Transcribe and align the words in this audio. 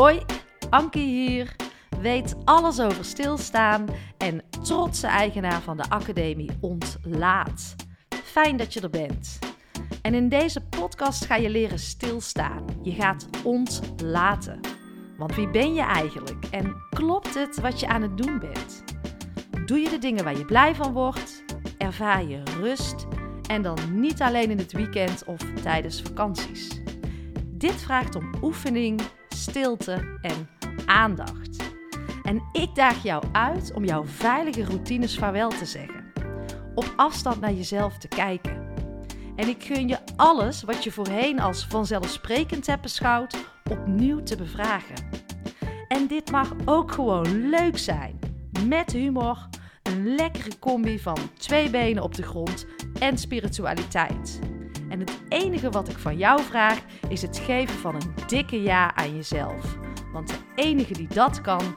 Hoi, 0.00 0.20
Anke 0.70 0.98
hier. 0.98 1.56
Weet 2.00 2.36
alles 2.44 2.80
over 2.80 3.04
stilstaan 3.04 3.86
en 4.18 4.42
trotse 4.62 5.06
eigenaar 5.06 5.60
van 5.60 5.76
de 5.76 5.88
Academie 5.88 6.50
Ontlaat. 6.60 7.74
Fijn 8.24 8.56
dat 8.56 8.72
je 8.72 8.80
er 8.80 8.90
bent. 8.90 9.38
En 10.02 10.14
in 10.14 10.28
deze 10.28 10.60
podcast 10.60 11.24
ga 11.24 11.36
je 11.36 11.50
leren 11.50 11.78
stilstaan. 11.78 12.64
Je 12.82 12.92
gaat 12.92 13.28
ontlaten. 13.44 14.60
Want 15.16 15.34
wie 15.34 15.50
ben 15.50 15.74
je 15.74 15.82
eigenlijk 15.82 16.44
en 16.50 16.76
klopt 16.90 17.34
het 17.34 17.60
wat 17.60 17.80
je 17.80 17.88
aan 17.88 18.02
het 18.02 18.16
doen 18.16 18.38
bent? 18.38 18.84
Doe 19.66 19.78
je 19.78 19.88
de 19.88 19.98
dingen 19.98 20.24
waar 20.24 20.38
je 20.38 20.44
blij 20.44 20.74
van 20.74 20.92
wordt? 20.92 21.44
Ervaar 21.78 22.24
je 22.24 22.42
rust? 22.60 23.06
En 23.46 23.62
dan 23.62 24.00
niet 24.00 24.22
alleen 24.22 24.50
in 24.50 24.58
het 24.58 24.72
weekend 24.72 25.24
of 25.24 25.40
tijdens 25.62 26.02
vakanties. 26.02 26.80
Dit 27.46 27.82
vraagt 27.82 28.14
om 28.14 28.34
oefening, 28.42 29.00
stilte 29.40 30.18
en 30.20 30.48
aandacht. 30.86 31.56
En 32.22 32.42
ik 32.52 32.74
daag 32.74 33.02
jou 33.02 33.24
uit 33.32 33.72
om 33.74 33.84
jouw 33.84 34.04
veilige 34.04 34.64
routines 34.64 35.18
vaarwel 35.18 35.48
te 35.48 35.64
zeggen. 35.64 36.04
Op 36.74 36.92
afstand 36.96 37.40
naar 37.40 37.52
jezelf 37.52 37.98
te 37.98 38.08
kijken. 38.08 38.68
En 39.36 39.48
ik 39.48 39.64
gun 39.64 39.88
je 39.88 39.98
alles 40.16 40.62
wat 40.62 40.84
je 40.84 40.92
voorheen 40.92 41.40
als 41.40 41.66
vanzelfsprekend 41.66 42.66
hebt 42.66 42.82
beschouwd, 42.82 43.36
opnieuw 43.70 44.22
te 44.22 44.36
bevragen. 44.36 45.08
En 45.88 46.06
dit 46.06 46.30
mag 46.30 46.52
ook 46.64 46.92
gewoon 46.92 47.48
leuk 47.48 47.78
zijn. 47.78 48.18
Met 48.66 48.92
humor, 48.92 49.48
een 49.82 50.14
lekkere 50.14 50.58
combi 50.58 50.98
van 50.98 51.18
twee 51.38 51.70
benen 51.70 52.02
op 52.02 52.14
de 52.14 52.22
grond 52.22 52.66
en 52.98 53.18
spiritualiteit. 53.18 54.40
En 54.90 55.00
het 55.00 55.20
enige 55.28 55.70
wat 55.70 55.88
ik 55.88 55.98
van 55.98 56.16
jou 56.16 56.42
vraag 56.42 56.80
is 57.08 57.22
het 57.22 57.38
geven 57.38 57.78
van 57.78 57.94
een 57.94 58.14
dikke 58.26 58.62
ja 58.62 58.94
aan 58.94 59.16
jezelf. 59.16 59.78
Want 60.12 60.28
de 60.28 60.38
enige 60.54 60.92
die 60.92 61.08
dat 61.08 61.40
kan, 61.40 61.76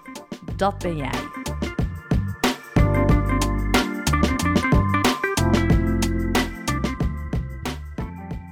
dat 0.55 0.77
ben 0.77 0.97
jij. 0.97 1.11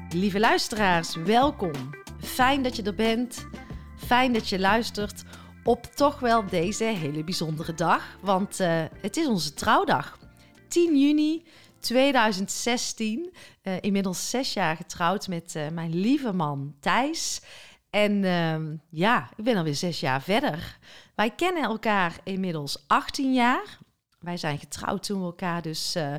Lieve 0.09 0.39
luisteraars, 0.39 1.15
welkom. 1.15 1.71
Fijn 2.19 2.63
dat 2.63 2.75
je 2.75 2.83
er 2.83 2.95
bent. 2.95 3.47
Fijn 3.95 4.33
dat 4.33 4.49
je 4.49 4.59
luistert 4.59 5.23
op 5.63 5.83
toch 5.83 6.19
wel 6.19 6.45
deze 6.45 6.83
hele 6.83 7.23
bijzondere 7.23 7.73
dag. 7.73 8.17
Want 8.21 8.59
uh, 8.59 8.83
het 9.01 9.17
is 9.17 9.27
onze 9.27 9.53
trouwdag. 9.53 10.19
10 10.67 10.99
juni 10.99 11.43
2016. 11.81 13.33
Uh, 13.63 13.73
inmiddels 13.81 14.29
zes 14.29 14.53
jaar 14.53 14.75
getrouwd 14.75 15.27
met 15.27 15.55
uh, 15.55 15.67
mijn 15.67 15.95
lieve 15.95 16.33
man 16.33 16.75
Thijs. 16.79 17.41
En 17.89 18.23
uh, 18.23 18.77
ja, 18.89 19.29
ik 19.35 19.43
ben 19.43 19.57
alweer 19.57 19.75
zes 19.75 19.99
jaar 19.99 20.21
verder. 20.21 20.77
Wij 21.15 21.29
kennen 21.29 21.63
elkaar 21.63 22.19
inmiddels 22.23 22.83
18 22.87 23.33
jaar. 23.33 23.79
Wij 24.19 24.37
zijn 24.37 24.59
getrouwd 24.59 25.03
toen 25.03 25.19
we 25.19 25.25
elkaar 25.25 25.61
dus 25.61 25.95
uh, 25.95 26.15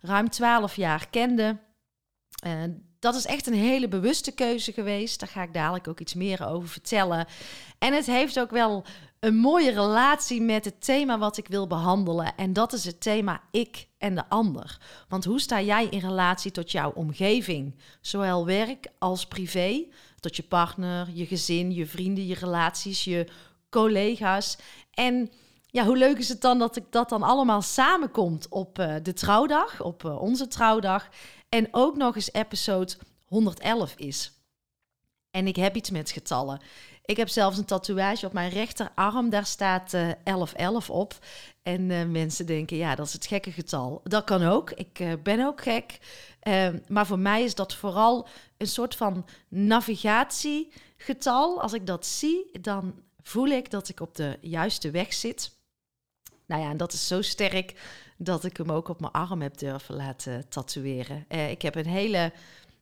ruim 0.00 0.28
12 0.30 0.76
jaar 0.76 1.08
kenden. 1.08 1.60
dat 2.98 3.14
is 3.14 3.26
echt 3.26 3.46
een 3.46 3.54
hele 3.54 3.88
bewuste 3.88 4.32
keuze 4.32 4.72
geweest. 4.72 5.20
Daar 5.20 5.28
ga 5.28 5.42
ik 5.42 5.54
dadelijk 5.54 5.88
ook 5.88 6.00
iets 6.00 6.14
meer 6.14 6.46
over 6.46 6.68
vertellen. 6.68 7.26
En 7.78 7.92
het 7.92 8.06
heeft 8.06 8.40
ook 8.40 8.50
wel 8.50 8.84
een 9.20 9.36
mooie 9.36 9.70
relatie 9.70 10.40
met 10.40 10.64
het 10.64 10.84
thema 10.84 11.18
wat 11.18 11.36
ik 11.36 11.48
wil 11.48 11.66
behandelen. 11.66 12.36
En 12.36 12.52
dat 12.52 12.72
is 12.72 12.84
het 12.84 13.00
thema 13.00 13.42
ik 13.50 13.88
en 13.98 14.14
de 14.14 14.28
ander. 14.28 14.78
Want 15.08 15.24
hoe 15.24 15.40
sta 15.40 15.60
jij 15.60 15.86
in 15.86 15.98
relatie 15.98 16.50
tot 16.50 16.70
jouw 16.70 16.90
omgeving? 16.90 17.74
Zowel 18.00 18.46
werk 18.46 18.86
als 18.98 19.26
privé. 19.26 19.84
Tot 20.20 20.36
je 20.36 20.42
partner, 20.42 21.08
je 21.12 21.26
gezin, 21.26 21.72
je 21.72 21.86
vrienden, 21.86 22.26
je 22.26 22.34
relaties, 22.34 23.04
je 23.04 23.26
collega's. 23.70 24.58
En 24.90 25.30
ja, 25.66 25.84
hoe 25.84 25.96
leuk 25.96 26.18
is 26.18 26.28
het 26.28 26.40
dan 26.40 26.58
dat 26.58 26.76
ik 26.76 26.84
dat 26.90 27.08
dan 27.08 27.22
allemaal 27.22 27.62
samenkomt 27.62 28.48
op 28.48 28.78
uh, 28.78 28.94
de 29.02 29.12
trouwdag, 29.12 29.82
op 29.82 30.04
uh, 30.04 30.22
onze 30.22 30.48
trouwdag. 30.48 31.08
En 31.48 31.68
ook 31.70 31.96
nog 31.96 32.14
eens 32.14 32.32
episode 32.32 32.92
111 33.24 33.94
is. 33.96 34.32
En 35.30 35.46
ik 35.46 35.56
heb 35.56 35.76
iets 35.76 35.90
met 35.90 36.10
getallen. 36.10 36.60
Ik 37.04 37.16
heb 37.16 37.28
zelfs 37.28 37.58
een 37.58 37.64
tatoeage 37.64 38.26
op 38.26 38.32
mijn 38.32 38.50
rechterarm. 38.50 39.30
Daar 39.30 39.46
staat 39.46 39.94
uh, 39.94 40.10
1111 40.24 40.90
op. 40.90 41.18
En 41.62 41.90
uh, 41.90 42.04
mensen 42.04 42.46
denken, 42.46 42.76
ja, 42.76 42.94
dat 42.94 43.06
is 43.06 43.12
het 43.12 43.26
gekke 43.26 43.52
getal. 43.52 44.00
Dat 44.04 44.24
kan 44.24 44.42
ook. 44.42 44.70
Ik 44.70 45.00
uh, 45.00 45.12
ben 45.22 45.46
ook 45.46 45.62
gek. 45.62 45.98
Ehm, 46.40 46.78
maar 46.88 47.06
voor 47.06 47.18
mij 47.18 47.42
is 47.42 47.54
dat 47.54 47.74
vooral 47.74 48.28
een 48.56 48.66
soort 48.66 48.94
van 48.94 49.26
navigatiegetal. 49.48 51.62
Als 51.62 51.72
ik 51.72 51.86
dat 51.86 52.06
zie, 52.06 52.50
dan 52.60 52.94
voel 53.22 53.46
ik 53.46 53.70
dat 53.70 53.88
ik 53.88 54.00
op 54.00 54.14
de 54.14 54.38
juiste 54.40 54.90
weg 54.90 55.12
zit. 55.12 55.58
Nou 56.46 56.62
ja, 56.62 56.70
en 56.70 56.76
dat 56.76 56.92
is 56.92 57.06
zo 57.06 57.22
sterk 57.22 57.74
dat 58.16 58.44
ik 58.44 58.56
hem 58.56 58.72
ook 58.72 58.88
op 58.88 59.00
mijn 59.00 59.12
arm 59.12 59.42
heb 59.42 59.58
durven 59.58 59.94
laten 59.94 60.48
tatoeëren. 60.48 61.24
Ik 61.28 61.62
heb 61.62 61.74
een 61.74 61.86
hele, 61.86 62.32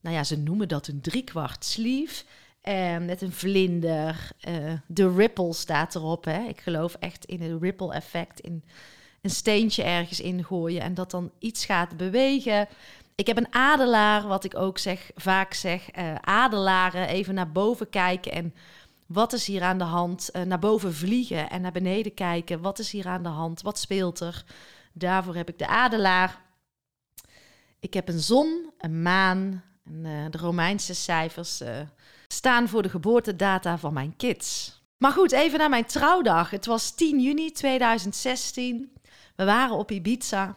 nou 0.01 0.17
ja, 0.17 0.25
ze 0.25 0.39
noemen 0.39 0.69
dat 0.69 0.87
een 0.87 1.01
driekwart 1.01 1.65
sleeve. 1.65 2.25
Uh, 2.69 2.99
met 2.99 3.23
een 3.23 3.33
vlinder. 3.33 4.31
Uh, 4.49 4.73
de 4.87 5.15
ripple 5.15 5.53
staat 5.53 5.95
erop. 5.95 6.25
Hè. 6.25 6.43
Ik 6.43 6.61
geloof 6.61 6.95
echt 6.95 7.25
in 7.25 7.43
het 7.43 7.63
ripple 7.63 7.93
effect. 7.93 8.41
In 8.41 8.65
een 9.23 9.31
steentje 9.31 9.83
ergens 9.83 10.21
ingooien 10.21 10.83
en 10.83 10.95
dat 10.95 11.11
dan 11.11 11.31
iets 11.39 11.65
gaat 11.65 11.97
bewegen. 11.97 12.69
Ik 13.15 13.27
heb 13.27 13.37
een 13.37 13.55
adelaar, 13.55 14.27
wat 14.27 14.45
ik 14.45 14.57
ook 14.57 14.79
zeg, 14.79 15.11
vaak 15.15 15.55
zeg. 15.55 15.97
Uh, 15.97 16.15
adelaren 16.15 17.09
even 17.09 17.35
naar 17.35 17.53
boven 17.53 17.91
kijken 17.91 18.33
en 18.33 18.55
wat 19.07 19.33
is 19.33 19.47
hier 19.47 19.63
aan 19.63 19.79
de 19.79 19.85
hand? 19.85 20.31
naar 20.45 20.59
boven 20.59 20.95
vliegen 20.95 21.51
en 21.51 21.61
naar 21.61 21.73
beneden 21.73 22.15
kijken. 22.15 22.61
Wat 22.61 22.79
is 22.79 22.91
hier 22.91 23.07
aan 23.07 23.23
de 23.23 23.29
hand? 23.29 23.63
Wat 23.63 23.79
speelt 23.79 24.21
er? 24.21 24.45
Daarvoor 24.93 25.35
heb 25.35 25.49
ik 25.49 25.59
de 25.59 25.67
adelaar. 25.67 26.41
Ik 27.81 27.95
heb 27.95 28.09
een 28.09 28.21
zon, 28.21 28.71
een 28.79 29.03
maan, 29.03 29.63
en, 29.85 30.31
de 30.31 30.39
Romeinse 30.39 30.95
cijfers 30.95 31.63
staan 32.39 32.69
voor 32.69 32.83
de 32.83 32.89
geboortedata 32.89 33.79
van 33.79 33.93
mijn 33.93 34.17
kids. 34.17 34.81
Maar 34.97 35.13
goed, 35.13 35.33
even 35.33 35.59
naar 35.59 35.69
mijn 35.69 35.85
trouwdag. 35.85 36.51
Het 36.51 36.67
was 36.67 36.95
10 36.95 37.21
juni 37.21 37.53
2016. 37.53 38.93
We 39.37 39.45
waren 39.45 39.77
op 39.77 39.91
Ibiza. 39.91 40.57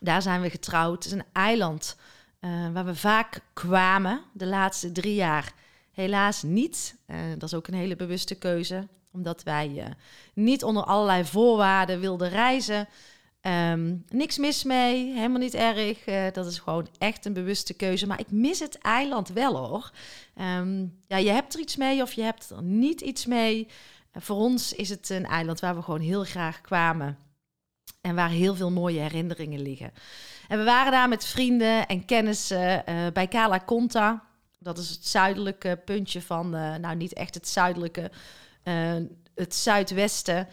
Daar 0.00 0.22
zijn 0.22 0.40
we 0.40 0.50
getrouwd. 0.50 1.04
Het 1.04 1.12
is 1.12 1.12
een 1.12 1.24
eiland 1.32 1.96
uh, 2.40 2.50
waar 2.72 2.84
we 2.84 2.94
vaak 2.94 3.40
kwamen 3.52 4.20
de 4.32 4.46
laatste 4.46 4.92
drie 4.92 5.14
jaar. 5.14 5.52
Helaas 5.92 6.42
niet. 6.42 6.96
Uh, 7.06 7.16
dat 7.38 7.42
is 7.42 7.54
ook 7.54 7.66
een 7.66 7.74
hele 7.74 7.96
bewuste 7.96 8.34
keuze, 8.34 8.88
omdat 9.12 9.42
wij 9.42 9.68
uh, 9.76 9.84
niet 10.34 10.64
onder 10.64 10.84
allerlei 10.84 11.24
voorwaarden 11.24 12.00
wilden 12.00 12.28
reizen. 12.28 12.88
Um, 13.46 14.04
niks 14.08 14.38
mis 14.38 14.64
mee, 14.64 15.12
helemaal 15.12 15.38
niet 15.38 15.54
erg. 15.54 16.06
Uh, 16.06 16.26
dat 16.32 16.46
is 16.46 16.58
gewoon 16.58 16.88
echt 16.98 17.24
een 17.24 17.32
bewuste 17.32 17.74
keuze. 17.74 18.06
Maar 18.06 18.20
ik 18.20 18.30
mis 18.30 18.58
het 18.58 18.78
eiland 18.78 19.28
wel 19.28 19.56
hoor. 19.56 19.90
Um, 20.58 20.98
ja, 21.06 21.16
je 21.16 21.30
hebt 21.30 21.54
er 21.54 21.60
iets 21.60 21.76
mee 21.76 22.02
of 22.02 22.12
je 22.12 22.22
hebt 22.22 22.50
er 22.50 22.62
niet 22.62 23.00
iets 23.00 23.26
mee. 23.26 23.66
Uh, 24.12 24.22
voor 24.22 24.36
ons 24.36 24.72
is 24.72 24.88
het 24.88 25.08
een 25.08 25.26
eiland 25.26 25.60
waar 25.60 25.74
we 25.74 25.82
gewoon 25.82 26.00
heel 26.00 26.24
graag 26.24 26.60
kwamen. 26.60 27.18
En 28.00 28.14
waar 28.14 28.30
heel 28.30 28.54
veel 28.54 28.70
mooie 28.70 29.00
herinneringen 29.00 29.62
liggen. 29.62 29.92
En 30.48 30.58
we 30.58 30.64
waren 30.64 30.92
daar 30.92 31.08
met 31.08 31.24
vrienden 31.24 31.86
en 31.86 32.04
kennissen 32.04 32.82
uh, 32.88 33.06
bij 33.12 33.28
Cala 33.28 33.60
Conta. 33.66 34.24
Dat 34.58 34.78
is 34.78 34.90
het 34.90 35.06
zuidelijke 35.06 35.80
puntje 35.84 36.22
van, 36.22 36.50
nou 36.50 36.96
niet 36.96 37.12
echt 37.12 37.34
het 37.34 37.48
zuidelijke, 37.48 38.10
het 39.34 39.54
zuidwesten. 39.54 40.48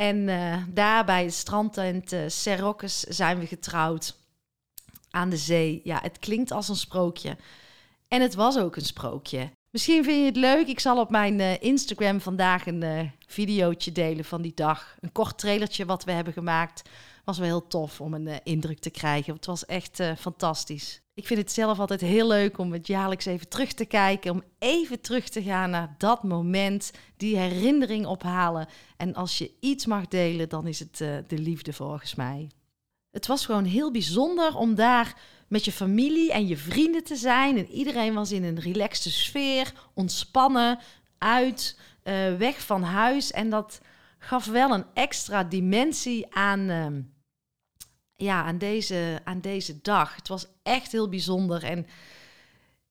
En 0.00 0.16
uh, 0.28 0.56
daar 0.68 1.04
bij 1.04 1.24
het 1.24 1.34
strandtent 1.34 2.12
uh, 2.12 2.20
Serroques 2.26 3.00
zijn 3.00 3.38
we 3.38 3.46
getrouwd. 3.46 4.16
Aan 5.10 5.30
de 5.30 5.36
zee. 5.36 5.80
Ja, 5.84 5.98
het 6.02 6.18
klinkt 6.18 6.50
als 6.50 6.68
een 6.68 6.76
sprookje. 6.76 7.36
En 8.08 8.20
het 8.20 8.34
was 8.34 8.58
ook 8.58 8.76
een 8.76 8.84
sprookje. 8.84 9.50
Misschien 9.70 10.04
vind 10.04 10.18
je 10.18 10.24
het 10.24 10.36
leuk. 10.36 10.66
Ik 10.66 10.80
zal 10.80 11.00
op 11.00 11.10
mijn 11.10 11.38
uh, 11.38 11.62
Instagram 11.62 12.20
vandaag 12.20 12.66
een 12.66 12.82
uh, 12.82 13.00
videootje 13.26 13.92
delen 13.92 14.24
van 14.24 14.42
die 14.42 14.54
dag. 14.54 14.96
Een 15.00 15.12
kort 15.12 15.38
trailertje 15.38 15.84
wat 15.84 16.04
we 16.04 16.12
hebben 16.12 16.32
gemaakt. 16.32 16.88
Was 17.24 17.38
wel 17.38 17.46
heel 17.46 17.66
tof 17.66 18.00
om 18.00 18.14
een 18.14 18.26
uh, 18.26 18.34
indruk 18.42 18.78
te 18.78 18.90
krijgen. 18.90 19.34
Het 19.34 19.46
was 19.46 19.66
echt 19.66 20.02
fantastisch. 20.18 21.02
Ik 21.14 21.26
vind 21.26 21.40
het 21.40 21.52
zelf 21.52 21.78
altijd 21.78 22.00
heel 22.00 22.26
leuk 22.26 22.58
om 22.58 22.72
het 22.72 22.86
jaarlijks 22.86 23.26
even 23.26 23.48
terug 23.48 23.72
te 23.72 23.84
kijken. 23.84 24.30
Om 24.30 24.42
even 24.58 25.00
terug 25.00 25.28
te 25.28 25.42
gaan 25.42 25.70
naar 25.70 25.94
dat 25.98 26.22
moment, 26.22 26.90
die 27.16 27.36
herinnering 27.36 28.06
ophalen. 28.06 28.66
En 28.96 29.14
als 29.14 29.38
je 29.38 29.50
iets 29.60 29.86
mag 29.86 30.08
delen, 30.08 30.48
dan 30.48 30.66
is 30.66 30.78
het 30.78 31.00
uh, 31.00 31.16
de 31.26 31.38
liefde 31.38 31.72
volgens 31.72 32.14
mij. 32.14 32.50
Het 33.10 33.26
was 33.26 33.44
gewoon 33.44 33.64
heel 33.64 33.90
bijzonder 33.90 34.56
om 34.56 34.74
daar 34.74 35.20
met 35.48 35.64
je 35.64 35.72
familie 35.72 36.32
en 36.32 36.46
je 36.46 36.56
vrienden 36.56 37.04
te 37.04 37.16
zijn. 37.16 37.58
En 37.58 37.66
iedereen 37.70 38.14
was 38.14 38.32
in 38.32 38.44
een 38.44 38.60
relaxte 38.60 39.10
sfeer, 39.10 39.72
ontspannen, 39.94 40.78
uit, 41.18 41.78
weg 42.38 42.60
van 42.60 42.82
huis. 42.82 43.30
En 43.30 43.50
dat 43.50 43.80
gaf 44.20 44.46
wel 44.46 44.70
een 44.70 44.84
extra 44.94 45.44
dimensie 45.44 46.34
aan. 46.34 46.70
Uh, 46.70 46.86
ja, 48.16 48.44
aan 48.44 48.58
deze, 48.58 49.20
aan 49.24 49.40
deze 49.40 49.80
dag. 49.82 50.16
Het 50.16 50.28
was 50.28 50.46
echt 50.62 50.92
heel 50.92 51.08
bijzonder. 51.08 51.64
En 51.64 51.86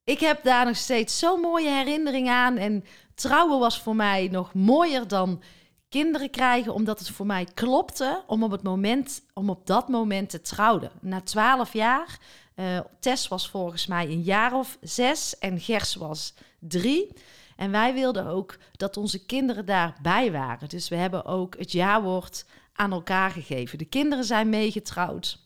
ik 0.03 0.19
heb 0.19 0.43
daar 0.43 0.65
nog 0.65 0.75
steeds 0.75 1.19
zo'n 1.19 1.39
mooie 1.39 1.69
herinnering 1.69 2.29
aan. 2.29 2.57
En 2.57 2.83
trouwen 3.15 3.59
was 3.59 3.81
voor 3.81 3.95
mij 3.95 4.27
nog 4.31 4.53
mooier 4.53 5.07
dan 5.07 5.41
kinderen 5.89 6.29
krijgen, 6.29 6.73
omdat 6.73 6.99
het 6.99 7.09
voor 7.09 7.25
mij 7.25 7.47
klopte 7.53 8.23
om 8.27 8.43
op, 8.43 8.51
het 8.51 8.63
moment, 8.63 9.21
om 9.33 9.49
op 9.49 9.67
dat 9.67 9.87
moment 9.87 10.29
te 10.29 10.41
trouwen. 10.41 10.91
Na 11.01 11.21
twaalf 11.21 11.73
jaar, 11.73 12.19
uh, 12.55 12.79
Tess 12.99 13.27
was 13.27 13.49
volgens 13.49 13.87
mij 13.87 14.05
een 14.05 14.21
jaar 14.21 14.53
of 14.53 14.77
zes 14.81 15.37
en 15.37 15.59
Gers 15.59 15.95
was 15.95 16.33
drie. 16.59 17.13
En 17.59 17.71
wij 17.71 17.93
wilden 17.93 18.25
ook 18.25 18.57
dat 18.71 18.97
onze 18.97 19.25
kinderen 19.25 19.65
daarbij 19.65 20.31
waren. 20.31 20.69
Dus 20.69 20.89
we 20.89 20.95
hebben 20.95 21.25
ook 21.25 21.57
het 21.57 21.71
jaarwoord 21.71 22.45
aan 22.73 22.91
elkaar 22.91 23.31
gegeven. 23.31 23.77
De 23.77 23.85
kinderen 23.85 24.23
zijn 24.23 24.49
meegetrouwd. 24.49 25.39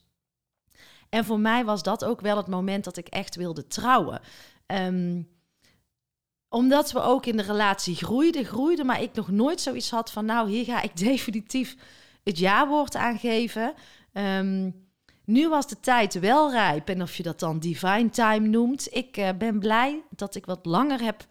En 1.10 1.26
voor 1.26 1.40
mij 1.40 1.66
was 1.66 1.84
dat 1.84 2.06
ook 2.06 2.22
wel 2.22 2.38
het 2.38 2.48
moment 2.48 2.84
dat 2.84 2.98
ik 2.98 3.08
echt 3.08 3.36
wilde 3.36 3.68
trouwen. 3.68 4.22
Ehm, 4.66 5.22
omdat 6.50 6.92
we 6.92 7.02
ook 7.02 7.26
in 7.26 7.38
de 7.38 7.44
relatie 7.44 7.96
groeiden, 7.96 8.46
groeiden, 8.46 8.86
maar 8.86 9.02
ik 9.02 9.14
nog 9.14 9.30
nooit 9.30 9.62
zoiets 9.62 9.90
had 9.90 10.12
van, 10.12 10.26
nou, 10.26 10.50
hier 10.50 10.66
ga 10.66 10.82
ik 10.82 10.98
definitief 11.08 11.76
het 12.24 12.38
ja-woord 12.38 12.96
aangeven. 12.96 13.74
Um, 14.14 14.88
nu 15.26 15.50
was 15.50 15.68
de 15.68 15.80
tijd 15.80 16.20
wel 16.20 16.52
rijp 16.52 16.90
en 16.90 17.02
of 17.02 17.16
je 17.16 17.24
dat 17.24 17.40
dan 17.40 17.60
divine 17.60 18.10
time 18.10 18.48
noemt. 18.48 18.96
Ik 18.96 19.18
uh, 19.18 19.30
ben 19.38 19.60
blij 19.60 20.04
dat 20.10 20.36
ik 20.36 20.46
wat 20.46 20.66
langer 20.66 21.02
heb 21.02 21.26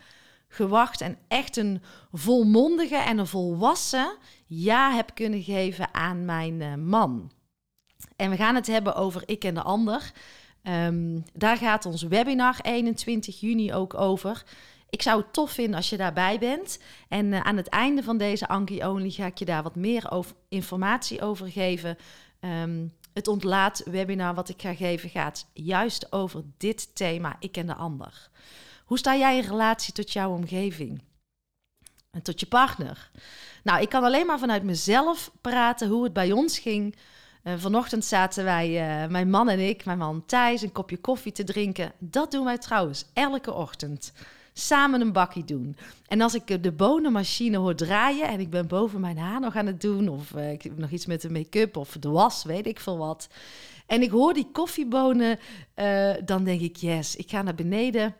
gewacht 0.53 1.01
en 1.01 1.19
echt 1.29 1.57
een 1.57 1.83
volmondige 2.13 2.97
en 2.97 3.19
een 3.19 3.27
volwassen 3.27 4.17
ja 4.47 4.95
heb 4.95 5.15
kunnen 5.15 5.43
geven 5.43 5.95
aan 5.95 6.25
mijn 6.25 6.61
uh, 6.61 6.75
man. 6.75 7.33
En 8.17 8.31
we 8.31 8.37
gaan 8.37 8.55
het 8.55 8.67
hebben 8.67 8.95
over 8.95 9.23
ik 9.27 9.45
en 9.45 9.55
de 9.55 9.63
ander. 9.63 10.13
Um, 10.63 11.25
daar 11.33 11.57
gaat 11.57 11.87
ons 11.87 12.03
webinar 12.03 12.59
21 12.63 13.41
juni 13.41 13.75
ook 13.75 13.95
over. 13.95 14.43
Ik 14.91 15.03
zou 15.03 15.21
het 15.21 15.33
tof 15.33 15.51
vinden 15.51 15.77
als 15.77 15.91
je 15.91 15.97
daarbij 15.97 16.39
bent. 16.39 16.79
En 17.09 17.27
uh, 17.27 17.41
aan 17.41 17.57
het 17.57 17.69
einde 17.69 18.03
van 18.03 18.19
deze 18.19 18.49
Anki 18.49 18.85
Only 18.85 19.11
ga 19.11 19.27
ik 19.27 19.39
je 19.39 19.45
daar 19.45 19.63
wat 19.63 19.77
meer 19.77 20.25
informatie 20.49 21.23
over 21.23 21.49
geven. 21.49 21.97
Um, 22.41 22.93
het 23.13 23.29
ontlaat 23.29 23.83
webinar 23.85 24.35
wat 24.35 24.49
ik 24.49 24.63
ga 24.63 24.75
geven 24.75 25.11
gaat 25.11 25.47
juist 25.53 26.13
over 26.13 26.43
dit 26.57 26.95
thema, 26.95 27.37
ik 27.39 27.57
en 27.57 27.67
de 27.67 27.75
ander. 27.75 28.31
Hoe 28.93 29.01
sta 29.01 29.17
jij 29.17 29.37
in 29.37 29.49
relatie 29.49 29.93
tot 29.93 30.13
jouw 30.13 30.31
omgeving? 30.31 31.03
En 32.11 32.23
tot 32.23 32.41
je 32.41 32.47
partner? 32.47 33.11
Nou, 33.63 33.83
ik 33.83 33.89
kan 33.89 34.05
alleen 34.05 34.27
maar 34.27 34.39
vanuit 34.39 34.63
mezelf 34.63 35.31
praten 35.41 35.89
hoe 35.89 36.05
het 36.05 36.13
bij 36.13 36.33
ons 36.33 36.59
ging. 36.59 36.97
Uh, 37.45 37.53
vanochtend 37.57 38.05
zaten 38.05 38.45
wij, 38.45 38.69
uh, 38.71 39.11
mijn 39.11 39.31
man 39.31 39.49
en 39.49 39.69
ik, 39.69 39.85
mijn 39.85 39.99
man 39.99 40.27
Thijs, 40.27 40.63
een 40.63 40.73
kopje 40.73 40.97
koffie 40.97 41.33
te 41.33 41.45
drinken. 41.45 41.93
Dat 41.99 42.31
doen 42.31 42.45
wij 42.45 42.59
trouwens 42.59 43.05
elke 43.13 43.53
ochtend 43.53 44.13
samen 44.53 45.01
een 45.01 45.13
bakkie 45.13 45.45
doen. 45.45 45.77
En 46.07 46.21
als 46.21 46.35
ik 46.35 46.63
de 46.63 46.73
bonenmachine 46.73 47.57
hoor 47.57 47.75
draaien 47.75 48.29
en 48.29 48.41
ik 48.41 48.51
ben 48.51 48.67
boven 48.67 49.01
mijn 49.01 49.19
haar 49.19 49.41
nog 49.41 49.57
aan 49.57 49.67
het 49.67 49.81
doen, 49.81 50.09
of 50.09 50.31
uh, 50.31 50.53
ik 50.53 50.63
heb 50.63 50.79
nog 50.79 50.91
iets 50.91 51.07
met 51.07 51.21
de 51.21 51.31
make-up 51.31 51.77
of 51.77 51.97
de 52.01 52.09
was, 52.09 52.45
weet 52.45 52.67
ik 52.67 52.81
veel 52.81 52.99
wat. 52.99 53.29
En 53.87 54.03
ik 54.03 54.11
hoor 54.11 54.35
die 54.35 54.49
koffiebonen, 54.53 55.39
dan 56.25 56.45
denk 56.45 56.61
ik, 56.61 56.77
yes, 56.77 57.17
ik 57.17 57.31
ga 57.31 57.43
naar 57.43 57.55
beneden 57.55 58.15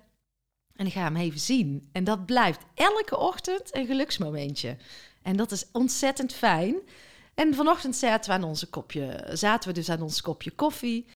en 0.83 0.89
ik 0.89 0.95
ga 0.95 1.03
hem 1.03 1.17
even 1.17 1.41
zien. 1.41 1.89
En 1.93 2.05
dat 2.05 2.27
blijft 2.27 2.61
elke 2.75 3.19
ochtend 3.19 3.77
een 3.77 3.87
geluksmomentje. 3.87 4.77
En 5.23 5.37
dat 5.37 5.53
is 5.53 5.67
ontzettend 5.73 6.33
fijn. 6.33 6.77
En 7.35 7.55
vanochtend 7.55 7.97
zaten 7.97 8.31
we, 8.31 8.37
aan 8.37 8.45
onze 8.45 8.69
kopje, 8.69 9.29
zaten 9.33 9.69
we 9.69 9.75
dus 9.75 9.89
aan 9.89 10.03
ons 10.03 10.21
kopje 10.21 10.51
koffie. 10.51 11.07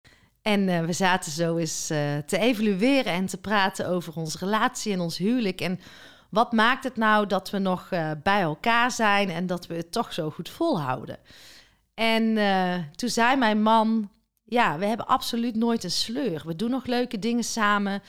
En 0.43 0.69
uh, 0.69 0.85
we 0.85 0.93
zaten 0.93 1.33
zo 1.33 1.57
eens 1.57 1.91
uh, 1.91 2.17
te 2.27 2.39
evalueren 2.39 3.13
en 3.13 3.27
te 3.27 3.37
praten 3.37 3.89
over 3.89 4.17
onze 4.17 4.39
relatie 4.39 4.93
en 4.93 5.01
ons 5.01 5.19
huwelijk. 5.19 5.61
En 5.61 5.81
wat 6.31 6.53
maakt 6.53 6.85
het 6.85 6.97
nou 6.97 7.27
dat 7.27 7.51
we 7.51 7.59
nog 7.59 7.91
uh, 7.93 8.11
bij 8.23 8.41
elkaar 8.41 8.91
zijn 8.91 9.31
en 9.31 9.47
dat 9.47 9.67
we 9.67 9.75
het 9.75 9.93
toch 9.93 10.13
zo 10.13 10.31
goed 10.31 10.49
volhouden? 10.49 11.19
En 11.95 12.35
toen 12.95 13.09
zei 13.09 13.37
mijn 13.37 13.63
man: 13.63 14.11
Ja, 14.45 14.79
we 14.79 14.87
hebben 14.87 15.07
absoluut 15.07 15.55
nooit 15.55 15.85
een 15.85 15.91
sleur. 15.91 16.43
We 16.45 16.57
doen 16.57 16.71
nog 16.71 16.87
leuke 16.87 17.19
dingen 17.19 17.45
samen. 17.45 18.03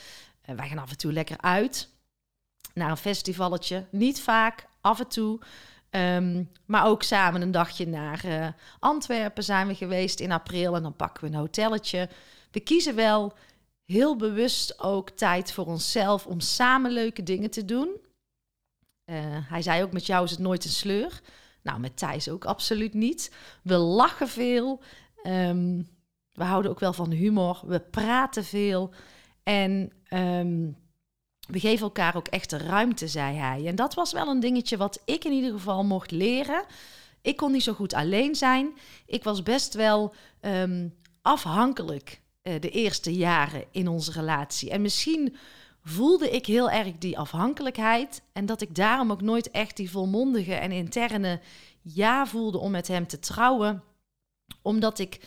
Wij 0.55 0.67
gaan 0.67 0.77
af 0.77 0.89
en 0.89 0.97
toe 0.97 1.13
lekker 1.13 1.37
uit 1.37 1.89
naar 2.73 2.89
een 2.89 2.97
festivalletje. 2.97 3.85
Niet 3.91 4.21
vaak, 4.21 4.67
af 4.81 4.99
en 4.99 5.07
toe. 5.07 5.39
Um, 5.89 6.49
maar 6.65 6.85
ook 6.85 7.03
samen 7.03 7.41
een 7.41 7.51
dagje 7.51 7.87
naar 7.87 8.25
uh, 8.25 8.47
Antwerpen 8.79 9.43
zijn 9.43 9.67
we 9.67 9.75
geweest 9.75 10.19
in 10.19 10.31
april. 10.31 10.75
En 10.75 10.83
dan 10.83 10.95
pakken 10.95 11.23
we 11.23 11.29
een 11.29 11.39
hotelletje. 11.39 12.09
We 12.51 12.59
kiezen 12.59 12.95
wel 12.95 13.33
heel 13.85 14.15
bewust 14.15 14.79
ook 14.79 15.09
tijd 15.09 15.51
voor 15.51 15.65
onszelf 15.65 16.25
om 16.25 16.39
samen 16.39 16.91
leuke 16.91 17.23
dingen 17.23 17.49
te 17.49 17.65
doen. 17.65 17.89
Uh, 19.05 19.15
hij 19.49 19.61
zei 19.61 19.83
ook, 19.83 19.91
met 19.91 20.05
jou 20.05 20.23
is 20.23 20.31
het 20.31 20.39
nooit 20.39 20.63
een 20.63 20.69
sleur. 20.69 21.21
Nou, 21.61 21.79
met 21.79 21.97
Thijs 21.97 22.29
ook 22.29 22.45
absoluut 22.45 22.93
niet. 22.93 23.31
We 23.61 23.75
lachen 23.75 24.27
veel. 24.27 24.81
Um, 25.23 25.89
we 26.31 26.43
houden 26.43 26.71
ook 26.71 26.79
wel 26.79 26.93
van 26.93 27.11
humor. 27.11 27.61
We 27.65 27.79
praten 27.79 28.43
veel. 28.43 28.93
En 29.47 29.91
um, 30.09 30.77
we 31.47 31.59
geven 31.59 31.83
elkaar 31.83 32.15
ook 32.15 32.27
echt 32.27 32.49
de 32.49 32.57
ruimte, 32.57 33.07
zei 33.07 33.35
hij. 33.35 33.67
En 33.67 33.75
dat 33.75 33.93
was 33.93 34.11
wel 34.11 34.27
een 34.27 34.39
dingetje 34.39 34.77
wat 34.77 35.01
ik 35.05 35.23
in 35.23 35.31
ieder 35.31 35.51
geval 35.51 35.83
mocht 35.83 36.11
leren. 36.11 36.65
Ik 37.21 37.35
kon 37.35 37.51
niet 37.51 37.63
zo 37.63 37.73
goed 37.73 37.93
alleen 37.93 38.35
zijn. 38.35 38.73
Ik 39.05 39.23
was 39.23 39.43
best 39.43 39.73
wel 39.73 40.13
um, 40.41 40.93
afhankelijk 41.21 42.21
uh, 42.43 42.53
de 42.59 42.69
eerste 42.69 43.13
jaren 43.13 43.63
in 43.71 43.87
onze 43.87 44.11
relatie. 44.11 44.69
En 44.69 44.81
misschien 44.81 45.35
voelde 45.83 46.29
ik 46.29 46.45
heel 46.45 46.69
erg 46.69 46.97
die 46.97 47.17
afhankelijkheid. 47.17 48.21
En 48.33 48.45
dat 48.45 48.61
ik 48.61 48.75
daarom 48.75 49.11
ook 49.11 49.21
nooit 49.21 49.51
echt 49.51 49.77
die 49.77 49.91
volmondige 49.91 50.55
en 50.55 50.71
interne 50.71 51.39
ja 51.81 52.25
voelde 52.25 52.57
om 52.57 52.71
met 52.71 52.87
hem 52.87 53.07
te 53.07 53.19
trouwen. 53.19 53.83
Omdat 54.61 54.99
ik 54.99 55.19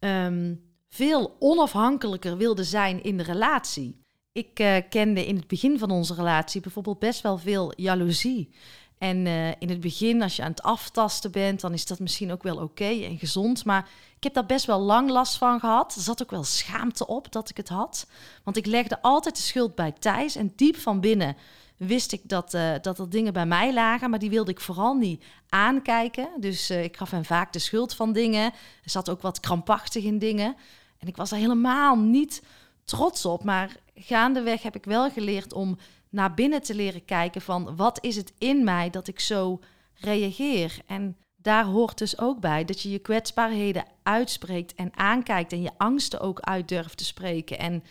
um, 0.00 0.67
veel 0.88 1.36
onafhankelijker 1.38 2.36
wilde 2.36 2.64
zijn 2.64 3.02
in 3.02 3.16
de 3.16 3.22
relatie. 3.22 4.02
Ik 4.32 4.60
uh, 4.60 4.76
kende 4.90 5.26
in 5.26 5.36
het 5.36 5.46
begin 5.46 5.78
van 5.78 5.90
onze 5.90 6.14
relatie 6.14 6.60
bijvoorbeeld 6.60 6.98
best 6.98 7.20
wel 7.20 7.38
veel 7.38 7.72
jaloezie. 7.76 8.50
En 8.98 9.26
uh, 9.26 9.48
in 9.48 9.68
het 9.68 9.80
begin, 9.80 10.22
als 10.22 10.36
je 10.36 10.42
aan 10.42 10.50
het 10.50 10.62
aftasten 10.62 11.30
bent, 11.30 11.60
dan 11.60 11.72
is 11.72 11.86
dat 11.86 11.98
misschien 11.98 12.32
ook 12.32 12.42
wel 12.42 12.56
oké 12.56 12.84
en 12.84 13.18
gezond. 13.18 13.64
Maar 13.64 13.88
ik 14.16 14.22
heb 14.22 14.34
daar 14.34 14.46
best 14.46 14.66
wel 14.66 14.80
lang 14.80 15.10
last 15.10 15.36
van 15.36 15.60
gehad. 15.60 15.94
Er 15.94 16.00
zat 16.00 16.22
ook 16.22 16.30
wel 16.30 16.44
schaamte 16.44 17.06
op 17.06 17.32
dat 17.32 17.50
ik 17.50 17.56
het 17.56 17.68
had. 17.68 18.06
Want 18.44 18.56
ik 18.56 18.66
legde 18.66 19.02
altijd 19.02 19.36
de 19.36 19.42
schuld 19.42 19.74
bij 19.74 19.92
Thijs. 19.92 20.36
En 20.36 20.52
diep 20.56 20.76
van 20.76 21.00
binnen 21.00 21.36
wist 21.78 22.12
ik 22.12 22.20
dat, 22.24 22.54
uh, 22.54 22.74
dat 22.82 22.98
er 22.98 23.10
dingen 23.10 23.32
bij 23.32 23.46
mij 23.46 23.72
lagen. 23.72 24.10
Maar 24.10 24.18
die 24.18 24.30
wilde 24.30 24.50
ik 24.50 24.60
vooral 24.60 24.94
niet 24.94 25.24
aankijken. 25.48 26.28
Dus 26.36 26.70
uh, 26.70 26.84
ik 26.84 26.96
gaf 26.96 27.10
hem 27.10 27.24
vaak 27.24 27.52
de 27.52 27.58
schuld 27.58 27.94
van 27.94 28.12
dingen. 28.12 28.44
Er 28.82 28.90
zat 28.90 29.10
ook 29.10 29.22
wat 29.22 29.40
krampachtig 29.40 30.04
in 30.04 30.18
dingen. 30.18 30.56
En 30.98 31.08
ik 31.08 31.16
was 31.16 31.30
er 31.30 31.36
helemaal 31.36 31.98
niet 31.98 32.42
trots 32.84 33.24
op. 33.24 33.44
Maar 33.44 33.76
gaandeweg 33.94 34.62
heb 34.62 34.76
ik 34.76 34.84
wel 34.84 35.10
geleerd 35.10 35.52
om 35.52 35.78
naar 36.08 36.34
binnen 36.34 36.62
te 36.62 36.74
leren 36.74 37.04
kijken 37.04 37.40
van 37.40 37.76
wat 37.76 38.04
is 38.04 38.16
het 38.16 38.32
in 38.38 38.64
mij 38.64 38.90
dat 38.90 39.08
ik 39.08 39.20
zo 39.20 39.60
reageer. 39.94 40.78
En 40.86 41.16
daar 41.36 41.64
hoort 41.64 41.98
dus 41.98 42.18
ook 42.18 42.40
bij 42.40 42.64
dat 42.64 42.82
je 42.82 42.90
je 42.90 42.98
kwetsbaarheden 42.98 43.84
uitspreekt 44.02 44.74
en 44.74 44.96
aankijkt 44.96 45.52
en 45.52 45.62
je 45.62 45.70
angsten 45.76 46.20
ook 46.20 46.40
uit 46.40 46.68
durft 46.68 46.96
te 46.96 47.04
spreken. 47.04 47.58
En 47.58 47.84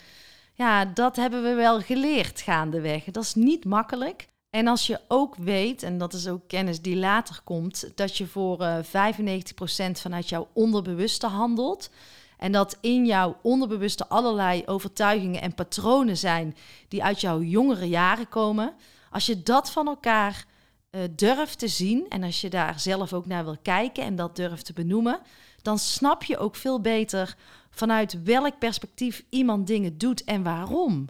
ja, 0.57 0.85
dat 0.85 1.15
hebben 1.15 1.43
we 1.43 1.53
wel 1.53 1.81
geleerd 1.81 2.41
gaandeweg. 2.41 3.03
Dat 3.03 3.23
is 3.23 3.33
niet 3.33 3.65
makkelijk. 3.65 4.27
En 4.49 4.67
als 4.67 4.87
je 4.87 4.99
ook 5.07 5.35
weet, 5.35 5.83
en 5.83 5.97
dat 5.97 6.13
is 6.13 6.27
ook 6.27 6.47
kennis 6.47 6.81
die 6.81 6.95
later 6.95 7.41
komt, 7.43 7.91
dat 7.95 8.17
je 8.17 8.27
voor 8.27 8.61
uh, 8.61 8.77
eh, 8.77 9.13
95% 9.15 9.91
vanuit 9.91 10.29
jouw 10.29 10.47
onderbewuste 10.53 11.27
handelt. 11.27 11.89
En 12.37 12.51
dat 12.51 12.77
in 12.81 13.05
jouw 13.05 13.37
onderbewuste 13.41 14.07
allerlei 14.07 14.63
overtuigingen 14.65 15.41
en 15.41 15.55
patronen 15.55 16.17
zijn 16.17 16.55
die 16.87 17.03
uit 17.03 17.21
jouw 17.21 17.41
jongere 17.41 17.87
jaren 17.87 18.29
komen. 18.29 18.73
Als 19.11 19.25
je 19.25 19.43
dat 19.43 19.71
van 19.71 19.87
elkaar 19.87 20.45
uh, 20.91 21.01
durft 21.15 21.59
te 21.59 21.67
zien 21.67 22.05
en 22.09 22.23
als 22.23 22.41
je 22.41 22.49
daar 22.49 22.79
zelf 22.79 23.13
ook 23.13 23.25
naar 23.25 23.43
wil 23.43 23.57
kijken 23.61 24.03
en 24.03 24.15
dat 24.15 24.35
durft 24.35 24.65
te 24.65 24.73
benoemen, 24.73 25.19
dan 25.61 25.79
snap 25.79 26.23
je 26.23 26.37
ook 26.37 26.55
veel 26.55 26.81
beter 26.81 27.35
vanuit 27.77 28.23
welk 28.23 28.59
perspectief 28.59 29.25
iemand 29.29 29.67
dingen 29.67 29.97
doet 29.97 30.23
en 30.23 30.43
waarom. 30.43 31.07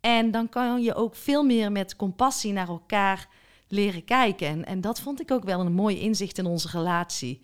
En 0.00 0.30
dan 0.30 0.48
kan 0.48 0.82
je 0.82 0.94
ook 0.94 1.14
veel 1.14 1.44
meer 1.44 1.72
met 1.72 1.96
compassie 1.96 2.52
naar 2.52 2.68
elkaar 2.68 3.28
leren 3.68 4.04
kijken. 4.04 4.46
En, 4.46 4.64
en 4.64 4.80
dat 4.80 5.00
vond 5.00 5.20
ik 5.20 5.30
ook 5.30 5.44
wel 5.44 5.60
een 5.60 5.72
mooi 5.72 5.98
inzicht 5.98 6.38
in 6.38 6.46
onze 6.46 6.68
relatie. 6.68 7.42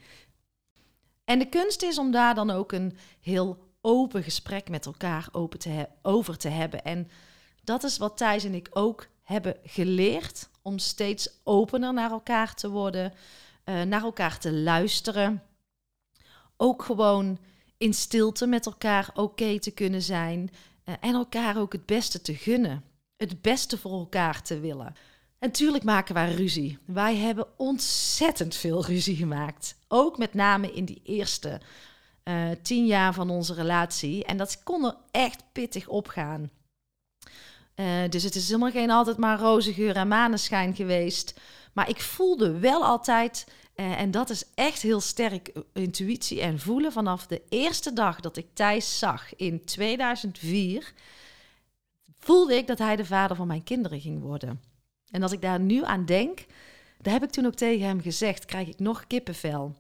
En 1.24 1.38
de 1.38 1.48
kunst 1.48 1.82
is 1.82 1.98
om 1.98 2.10
daar 2.10 2.34
dan 2.34 2.50
ook 2.50 2.72
een 2.72 2.96
heel 3.20 3.58
open 3.80 4.22
gesprek 4.22 4.68
met 4.68 4.86
elkaar 4.86 5.28
open 5.32 5.58
te 5.58 5.88
over 6.02 6.36
te 6.36 6.48
hebben. 6.48 6.84
En 6.84 7.08
dat 7.64 7.84
is 7.84 7.98
wat 7.98 8.16
Thijs 8.16 8.44
en 8.44 8.54
ik 8.54 8.68
ook 8.70 9.08
hebben 9.22 9.56
geleerd. 9.64 10.48
Om 10.62 10.78
steeds 10.78 11.40
opener 11.44 11.92
naar 11.92 12.10
elkaar 12.10 12.54
te 12.54 12.70
worden, 12.70 13.12
uh, 13.64 13.82
naar 13.82 14.02
elkaar 14.02 14.38
te 14.38 14.52
luisteren. 14.52 15.42
Ook 16.56 16.82
gewoon 16.82 17.38
in 17.78 17.94
stilte 17.94 18.46
met 18.46 18.66
elkaar 18.66 19.10
oké 19.14 19.58
te 19.58 19.70
kunnen 19.70 20.02
zijn. 20.02 20.50
Uh, 20.84 20.94
en 21.00 21.14
elkaar 21.14 21.58
ook 21.58 21.72
het 21.72 21.86
beste 21.86 22.20
te 22.20 22.34
gunnen. 22.34 22.84
het 23.16 23.42
beste 23.42 23.78
voor 23.78 23.92
elkaar 23.92 24.42
te 24.42 24.60
willen. 24.60 24.94
En 25.38 25.50
tuurlijk 25.50 25.84
maken 25.84 26.14
wij 26.14 26.34
ruzie. 26.34 26.78
Wij 26.84 27.16
hebben 27.16 27.46
ontzettend 27.56 28.54
veel 28.54 28.84
ruzie 28.84 29.16
gemaakt. 29.16 29.76
Ook 29.88 30.18
met 30.18 30.34
name 30.34 30.72
in 30.72 30.84
die 30.84 31.00
eerste 31.04 31.60
uh, 32.24 32.50
tien 32.62 32.86
jaar 32.86 33.14
van 33.14 33.30
onze 33.30 33.54
relatie. 33.54 34.24
En 34.24 34.36
dat 34.36 34.62
kon 34.62 34.84
er 34.84 34.96
echt 35.10 35.42
pittig 35.52 35.88
opgaan. 35.88 36.50
Uh, 37.76 38.08
dus 38.08 38.22
het 38.22 38.34
is 38.34 38.46
helemaal 38.46 38.70
geen 38.70 38.90
altijd 38.90 39.16
maar 39.16 39.38
roze 39.38 39.72
geur 39.72 39.96
en 39.96 40.08
maneschijn 40.08 40.74
geweest. 40.74 41.40
Maar 41.72 41.88
ik 41.88 42.00
voelde 42.00 42.58
wel 42.58 42.84
altijd, 42.84 43.46
uh, 43.76 44.00
en 44.00 44.10
dat 44.10 44.30
is 44.30 44.44
echt 44.54 44.82
heel 44.82 45.00
sterk 45.00 45.52
intuïtie 45.72 46.40
en 46.40 46.58
voelen. 46.58 46.92
Vanaf 46.92 47.26
de 47.26 47.42
eerste 47.48 47.92
dag 47.92 48.20
dat 48.20 48.36
ik 48.36 48.46
Thijs 48.52 48.98
zag 48.98 49.36
in 49.36 49.64
2004, 49.64 50.92
voelde 52.18 52.54
ik 52.54 52.66
dat 52.66 52.78
hij 52.78 52.96
de 52.96 53.04
vader 53.04 53.36
van 53.36 53.46
mijn 53.46 53.64
kinderen 53.64 54.00
ging 54.00 54.22
worden. 54.22 54.60
En 55.10 55.22
als 55.22 55.32
ik 55.32 55.40
daar 55.40 55.60
nu 55.60 55.84
aan 55.84 56.04
denk, 56.04 56.46
daar 57.00 57.12
heb 57.12 57.22
ik 57.22 57.30
toen 57.30 57.46
ook 57.46 57.54
tegen 57.54 57.86
hem 57.86 58.00
gezegd, 58.00 58.44
krijg 58.44 58.68
ik 58.68 58.78
nog 58.78 59.06
kippenvel. 59.06 59.74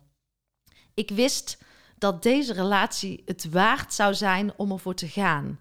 Ik 0.94 1.10
wist 1.10 1.58
dat 1.98 2.22
deze 2.22 2.52
relatie 2.52 3.22
het 3.24 3.50
waard 3.50 3.94
zou 3.94 4.14
zijn 4.14 4.52
om 4.56 4.72
ervoor 4.72 4.94
te 4.94 5.08
gaan. 5.08 5.60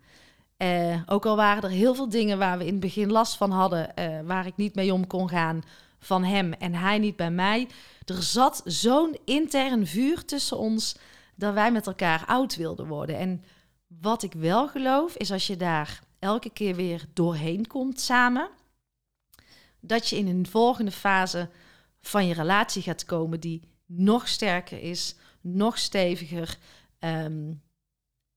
Uh, 0.57 1.01
ook 1.05 1.25
al 1.25 1.35
waren 1.35 1.63
er 1.63 1.69
heel 1.69 1.95
veel 1.95 2.09
dingen 2.09 2.37
waar 2.37 2.57
we 2.57 2.65
in 2.65 2.71
het 2.71 2.79
begin 2.79 3.11
last 3.11 3.37
van 3.37 3.51
hadden, 3.51 3.93
waar 4.25 4.45
ik 4.45 4.55
niet 4.55 4.75
mee 4.75 4.93
om 4.93 5.07
kon 5.07 5.29
gaan 5.29 5.63
van 5.99 6.23
hem 6.23 6.53
en 6.53 6.73
hij 6.73 6.97
niet 6.97 7.15
bij 7.15 7.31
mij. 7.31 7.67
Er 8.05 8.23
zat 8.23 8.61
zo'n 8.65 9.17
intern 9.25 9.87
vuur 9.87 10.25
tussen 10.25 10.57
ons 10.57 10.97
dat 11.35 11.53
wij 11.53 11.71
met 11.71 11.87
elkaar 11.87 12.25
oud 12.25 12.55
wilden 12.55 12.87
worden. 12.87 13.17
En 13.17 13.43
wat 13.87 14.23
ik 14.23 14.33
wel 14.33 14.67
geloof 14.67 15.15
is 15.15 15.31
als 15.31 15.47
je 15.47 15.57
daar 15.57 15.99
elke 16.19 16.49
keer 16.49 16.75
weer 16.75 17.05
doorheen 17.13 17.67
komt 17.67 17.99
samen, 17.99 18.49
dat 19.79 20.09
je 20.09 20.17
in 20.17 20.27
een 20.27 20.47
volgende 20.47 20.91
fase 20.91 21.49
van 22.01 22.27
je 22.27 22.33
relatie 22.33 22.81
gaat 22.81 23.05
komen 23.05 23.39
die 23.39 23.61
nog 23.85 24.27
sterker 24.27 24.81
is, 24.81 25.15
nog 25.41 25.77
steviger 25.77 26.57
um, 26.99 27.61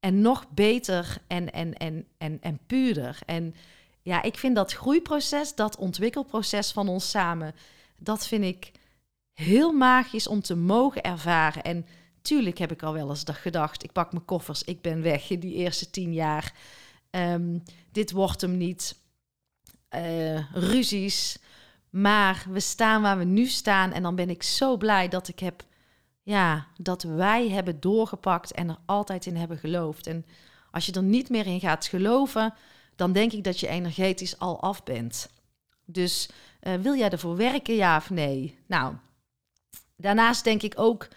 en 0.00 0.20
nog 0.20 0.48
beter 0.50 1.18
en, 1.26 1.52
en, 1.52 1.74
en, 1.74 2.06
en, 2.18 2.38
en 2.40 2.58
puurder. 2.66 3.18
En 3.26 3.54
ja, 4.02 4.22
ik 4.22 4.38
vind 4.38 4.56
dat 4.56 4.72
groeiproces, 4.72 5.54
dat 5.54 5.76
ontwikkelproces 5.76 6.72
van 6.72 6.88
ons 6.88 7.10
samen, 7.10 7.54
dat 7.98 8.26
vind 8.26 8.44
ik 8.44 8.72
heel 9.32 9.72
magisch 9.72 10.28
om 10.28 10.42
te 10.42 10.54
mogen 10.54 11.02
ervaren. 11.02 11.62
En 11.62 11.86
tuurlijk 12.22 12.58
heb 12.58 12.72
ik 12.72 12.82
al 12.82 12.92
wel 12.92 13.08
eens 13.08 13.24
gedacht, 13.26 13.82
ik 13.82 13.92
pak 13.92 14.12
mijn 14.12 14.24
koffers, 14.24 14.62
ik 14.62 14.80
ben 14.80 15.02
weg 15.02 15.30
in 15.30 15.40
die 15.40 15.54
eerste 15.54 15.90
tien 15.90 16.12
jaar. 16.12 16.54
Um, 17.10 17.62
dit 17.92 18.10
wordt 18.10 18.40
hem 18.40 18.56
niet. 18.56 18.96
Uh, 19.96 20.52
ruzies. 20.52 21.38
Maar 21.90 22.46
we 22.48 22.60
staan 22.60 23.02
waar 23.02 23.18
we 23.18 23.24
nu 23.24 23.46
staan. 23.46 23.92
En 23.92 24.02
dan 24.02 24.14
ben 24.14 24.30
ik 24.30 24.42
zo 24.42 24.76
blij 24.76 25.08
dat 25.08 25.28
ik 25.28 25.38
heb 25.38 25.64
ja, 26.22 26.66
dat 26.76 27.02
wij 27.02 27.48
hebben 27.48 27.80
doorgepakt 27.80 28.52
en 28.52 28.68
er 28.68 28.78
altijd 28.86 29.26
in 29.26 29.36
hebben 29.36 29.58
geloofd. 29.58 30.06
En 30.06 30.26
als 30.70 30.86
je 30.86 30.92
er 30.92 31.02
niet 31.02 31.28
meer 31.28 31.46
in 31.46 31.60
gaat 31.60 31.86
geloven, 31.86 32.54
dan 32.98 33.12
denk 33.12 33.32
ik 33.32 33.44
dat 33.44 33.60
je 33.60 33.68
energetisch 33.68 34.38
al 34.38 34.60
af 34.60 34.82
bent. 34.82 35.28
Dus 35.84 36.28
uh, 36.62 36.74
wil 36.74 36.96
jij 36.96 37.10
ervoor 37.10 37.36
werken, 37.36 37.74
ja 37.74 37.96
of 37.96 38.10
nee? 38.10 38.58
Nou, 38.66 38.94
daarnaast 39.96 40.44
denk 40.44 40.62
ik 40.62 40.72
ook 40.76 41.08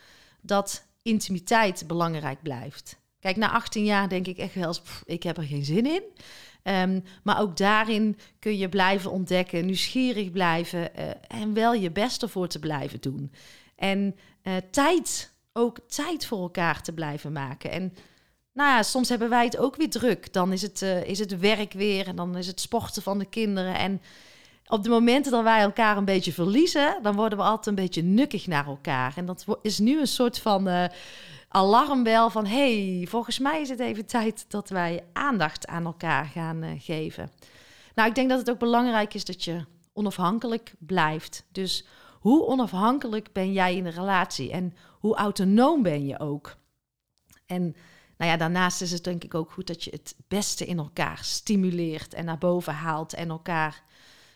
dat 0.41 0.85
intimiteit 1.01 1.83
belangrijk 1.87 2.41
blijft. 2.41 2.97
Kijk, 3.19 3.35
na 3.35 3.51
18 3.51 3.83
jaar 3.83 4.09
denk 4.09 4.27
ik 4.27 4.37
echt 4.37 4.53
wel 4.53 4.67
eens, 4.67 4.81
ik 5.05 5.23
heb 5.23 5.37
er 5.37 5.43
geen 5.43 5.65
zin 5.65 5.85
in. 5.85 6.03
Um, 6.63 7.03
maar 7.23 7.39
ook 7.39 7.57
daarin 7.57 8.17
kun 8.39 8.57
je 8.57 8.69
blijven 8.69 9.11
ontdekken, 9.11 9.65
nieuwsgierig 9.65 10.31
blijven 10.31 10.89
uh, 10.99 11.09
en 11.27 11.53
wel 11.53 11.73
je 11.73 11.91
best 11.91 12.21
ervoor 12.21 12.47
te 12.47 12.59
blijven 12.59 13.01
doen. 13.01 13.31
En 13.75 14.15
uh, 14.43 14.53
tijd, 14.71 15.31
ook 15.53 15.79
tijd 15.87 16.25
voor 16.25 16.41
elkaar 16.41 16.81
te 16.81 16.93
blijven 16.93 17.31
maken. 17.31 17.71
En 17.71 17.93
nou 18.53 18.69
ja, 18.69 18.83
soms 18.83 19.09
hebben 19.09 19.29
wij 19.29 19.45
het 19.45 19.57
ook 19.57 19.75
weer 19.75 19.89
druk. 19.89 20.33
Dan 20.33 20.51
is 20.51 20.61
het, 20.61 20.81
uh, 20.81 21.03
is 21.03 21.19
het 21.19 21.39
werk 21.39 21.73
weer 21.73 22.07
en 22.07 22.15
dan 22.15 22.37
is 22.37 22.47
het 22.47 22.59
sporten 22.59 23.01
van 23.01 23.19
de 23.19 23.25
kinderen. 23.25 23.75
En 23.75 24.01
op 24.67 24.83
de 24.83 24.89
momenten 24.89 25.31
dat 25.31 25.43
wij 25.43 25.61
elkaar 25.61 25.97
een 25.97 26.05
beetje 26.05 26.33
verliezen, 26.33 26.99
dan 27.01 27.15
worden 27.15 27.37
we 27.37 27.43
altijd 27.43 27.67
een 27.67 27.83
beetje 27.83 28.01
nukkig 28.01 28.47
naar 28.47 28.65
elkaar. 28.65 29.13
En 29.15 29.25
dat 29.25 29.45
is 29.61 29.79
nu 29.79 29.99
een 29.99 30.07
soort 30.07 30.39
van 30.39 30.67
uh, 30.67 30.85
alarmbel 31.47 32.29
van... 32.29 32.45
hey, 32.45 33.05
volgens 33.09 33.39
mij 33.39 33.61
is 33.61 33.69
het 33.69 33.79
even 33.79 34.05
tijd 34.05 34.45
dat 34.47 34.69
wij 34.69 35.03
aandacht 35.13 35.67
aan 35.67 35.85
elkaar 35.85 36.25
gaan 36.25 36.63
uh, 36.63 36.69
geven. 36.77 37.31
Nou, 37.95 38.09
ik 38.09 38.15
denk 38.15 38.29
dat 38.29 38.39
het 38.39 38.49
ook 38.49 38.59
belangrijk 38.59 39.13
is 39.13 39.25
dat 39.25 39.43
je 39.43 39.65
onafhankelijk 39.93 40.73
blijft. 40.79 41.45
Dus 41.51 41.85
hoe 42.19 42.45
onafhankelijk 42.45 43.31
ben 43.33 43.53
jij 43.53 43.75
in 43.75 43.83
de 43.83 43.89
relatie 43.89 44.51
en 44.51 44.73
hoe 44.99 45.15
autonoom 45.15 45.81
ben 45.81 46.05
je 46.05 46.19
ook? 46.19 46.55
En 47.45 47.75
nou 48.21 48.33
ja, 48.33 48.39
daarnaast 48.39 48.81
is 48.81 48.91
het 48.91 49.03
denk 49.03 49.23
ik 49.23 49.35
ook 49.35 49.51
goed 49.51 49.67
dat 49.67 49.83
je 49.83 49.91
het 49.91 50.15
beste 50.27 50.65
in 50.65 50.77
elkaar 50.77 51.19
stimuleert 51.21 52.13
en 52.13 52.25
naar 52.25 52.37
boven 52.37 52.73
haalt 52.73 53.13
en 53.13 53.29
elkaar 53.29 53.83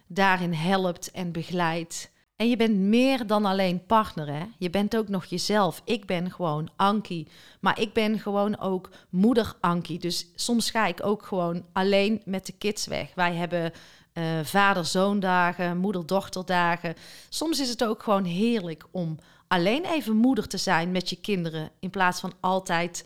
daarin 0.07 0.53
helpt 0.53 1.11
en 1.11 1.31
begeleidt. 1.31 2.11
En 2.35 2.49
je 2.49 2.55
bent 2.55 2.75
meer 2.77 3.27
dan 3.27 3.45
alleen 3.45 3.85
partner, 3.85 4.27
hè? 4.27 4.43
Je 4.57 4.69
bent 4.69 4.97
ook 4.97 5.07
nog 5.07 5.25
jezelf. 5.25 5.81
Ik 5.83 6.05
ben 6.05 6.31
gewoon 6.31 6.69
Ankie, 6.75 7.27
maar 7.59 7.79
ik 7.79 7.93
ben 7.93 8.19
gewoon 8.19 8.59
ook 8.59 8.89
moeder 9.09 9.55
Ankie. 9.59 9.99
Dus 9.99 10.27
soms 10.35 10.71
ga 10.71 10.85
ik 10.85 11.05
ook 11.05 11.25
gewoon 11.25 11.65
alleen 11.73 12.21
met 12.25 12.45
de 12.45 12.53
kids 12.53 12.87
weg. 12.87 13.11
Wij 13.15 13.33
hebben 13.33 13.71
uh, 14.13 14.23
vader-zoondagen, 14.43 15.77
moeder-dochterdagen. 15.77 16.95
Soms 17.29 17.59
is 17.59 17.69
het 17.69 17.83
ook 17.83 18.03
gewoon 18.03 18.25
heerlijk 18.25 18.85
om 18.91 19.17
alleen 19.47 19.85
even 19.85 20.15
moeder 20.15 20.47
te 20.47 20.57
zijn 20.57 20.91
met 20.91 21.09
je 21.09 21.15
kinderen, 21.15 21.71
in 21.79 21.89
plaats 21.89 22.19
van 22.19 22.33
altijd 22.39 23.05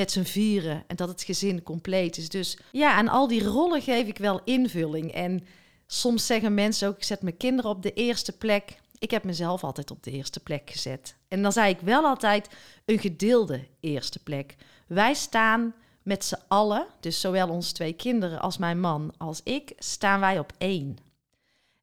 met 0.00 0.10
z'n 0.10 0.22
vieren 0.22 0.84
en 0.86 0.96
dat 0.96 1.08
het 1.08 1.22
gezin 1.22 1.62
compleet 1.62 2.16
is. 2.16 2.28
Dus 2.28 2.58
ja, 2.72 2.94
aan 2.94 3.08
al 3.08 3.28
die 3.28 3.44
rollen 3.44 3.82
geef 3.82 4.06
ik 4.06 4.18
wel 4.18 4.40
invulling. 4.44 5.12
En 5.12 5.46
soms 5.86 6.26
zeggen 6.26 6.54
mensen 6.54 6.88
ook, 6.88 6.96
ik 6.96 7.04
zet 7.04 7.22
mijn 7.22 7.36
kinderen 7.36 7.70
op 7.70 7.82
de 7.82 7.92
eerste 7.92 8.36
plek. 8.36 8.80
Ik 8.98 9.10
heb 9.10 9.24
mezelf 9.24 9.64
altijd 9.64 9.90
op 9.90 10.02
de 10.02 10.10
eerste 10.10 10.40
plek 10.40 10.70
gezet. 10.70 11.16
En 11.28 11.42
dan 11.42 11.52
zei 11.52 11.72
ik 11.72 11.80
wel 11.80 12.04
altijd 12.04 12.48
een 12.84 12.98
gedeelde 12.98 13.66
eerste 13.80 14.22
plek. 14.22 14.56
Wij 14.86 15.14
staan 15.14 15.74
met 16.02 16.24
z'n 16.24 16.42
allen, 16.48 16.86
dus 17.00 17.20
zowel 17.20 17.48
onze 17.48 17.72
twee 17.72 17.92
kinderen 17.92 18.40
als 18.40 18.58
mijn 18.58 18.80
man 18.80 19.12
als 19.16 19.40
ik, 19.42 19.72
staan 19.78 20.20
wij 20.20 20.38
op 20.38 20.52
één. 20.58 20.96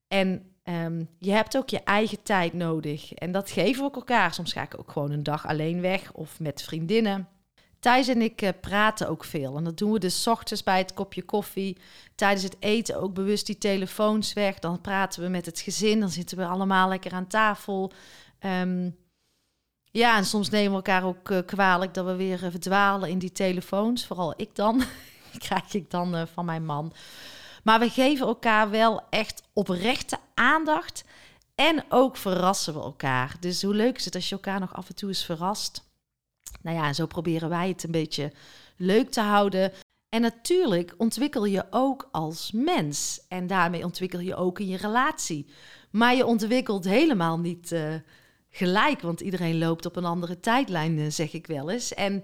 En 0.08 0.56
um, 0.64 1.10
je 1.20 1.32
hebt 1.32 1.58
ook 1.58 1.70
je 1.70 1.84
eigen 1.84 2.24
tijd 2.24 2.54
nodig. 2.54 3.14
En 3.14 3.32
dat 3.32 3.52
geven 3.52 3.82
we 3.82 3.88
ook 3.88 3.96
elkaar. 3.96 4.34
Soms 4.34 4.54
ga 4.54 4.62
ik 4.62 4.80
ook 4.80 4.92
gewoon 4.92 5.12
een 5.12 5.24
dag 5.24 5.48
alleen 5.48 5.82
weg 5.82 6.14
of 6.14 6.40
met 6.40 6.62
vriendinnen. 6.62 7.28
Thijs 7.88 8.08
en 8.08 8.22
ik 8.22 8.41
uh, 8.41 8.50
praten 8.62 9.10
ook 9.10 9.24
veel. 9.24 9.58
En 9.58 9.63
dat 9.63 9.77
doen 9.77 9.91
we 9.91 10.00
dus 10.00 10.27
ochtends 10.27 10.63
bij 10.63 10.77
het 10.77 10.94
kopje 10.94 11.24
koffie. 11.24 11.77
Tijdens 12.15 12.44
het 12.44 12.56
eten 12.60 13.01
ook 13.01 13.13
bewust 13.13 13.46
die 13.46 13.58
telefoons 13.58 14.34
weg. 14.34 14.60
Dan 14.60 14.82
praten 14.82 15.24
we 15.24 15.29
met 15.29 15.46
het 15.46 15.60
gezin. 15.60 16.00
Dan 16.00 16.10
zitten 16.10 16.38
we 16.38 16.46
allemaal 16.46 16.89
lekker 16.89 17.12
aan 17.12 17.27
tafel. 17.27 17.91
Um, 18.39 18.98
ja, 19.91 20.17
en 20.17 20.25
soms 20.25 20.50
nemen 20.50 20.70
we 20.70 20.75
elkaar 20.75 21.03
ook 21.03 21.29
uh, 21.29 21.39
kwalijk 21.46 21.94
dat 21.94 22.06
we 22.06 22.15
weer 22.15 22.44
uh, 22.44 22.51
verdwalen 22.51 23.10
in 23.10 23.20
die 23.20 23.32
telefoons. 23.32 24.06
Vooral 24.06 24.34
ik 24.38 24.56
dan. 24.56 24.84
krijg 25.48 25.74
ik 25.74 25.91
dan 25.91 26.27
van 26.34 26.46
mijn 26.46 26.65
man. 26.65 26.94
Maar 27.63 27.79
we 27.79 27.89
geven 27.89 28.27
elkaar 28.27 28.70
wel 28.70 29.01
echt 29.10 29.44
oprechte 29.53 30.17
aandacht. 30.34 31.03
En 31.56 31.86
ook 31.89 32.17
verrassen 32.17 32.74
we 32.74 32.79
elkaar. 32.79 33.36
Dus 33.39 33.62
hoe 33.62 33.75
leuk 33.75 33.98
is 33.98 34.06
het 34.06 34.15
als 34.15 34.29
je 34.29 34.36
elkaar 34.36 34.60
nog 34.60 34.74
af 34.74 34.89
en 34.89 34.96
toe 34.96 35.10
eens 35.10 35.25
verrast? 35.25 35.86
Nou 36.62 36.78
ja, 36.78 36.94
zo 36.94 37.06
proberen 37.06 37.50
wij 37.50 37.68
het 37.68 37.84
een 37.84 37.92
beetje 37.92 38.32
leuk 38.78 39.10
te 39.10 39.22
houden. 39.22 39.72
En 40.10 40.22
natuurlijk 40.22 40.94
ontwikkel 40.98 41.46
je 41.46 41.66
ook 41.70 42.10
als 42.12 42.52
mens. 42.52 43.22
En 43.28 43.48
daarmee 43.48 43.84
ontwikkel 43.84 44.20
je 44.20 44.36
ook 44.36 44.60
in 44.60 44.68
je 44.68 44.78
relatie. 44.78 45.48
Maar 45.92 46.16
je 46.16 46.26
ontwikkelt 46.26 46.86
helemaal 46.86 47.40
niet 47.40 47.72
gelijk, 48.58 49.02
want 49.02 49.22
iedereen 49.22 49.58
loopt 49.58 49.86
op 49.86 49.96
een 49.96 50.06
andere 50.06 50.40
tijdlijn, 50.40 51.00
eh, 51.00 51.06
zeg 51.10 51.34
ik 51.34 51.48
wel 51.48 51.70
eens. 51.70 51.94
En 51.94 52.24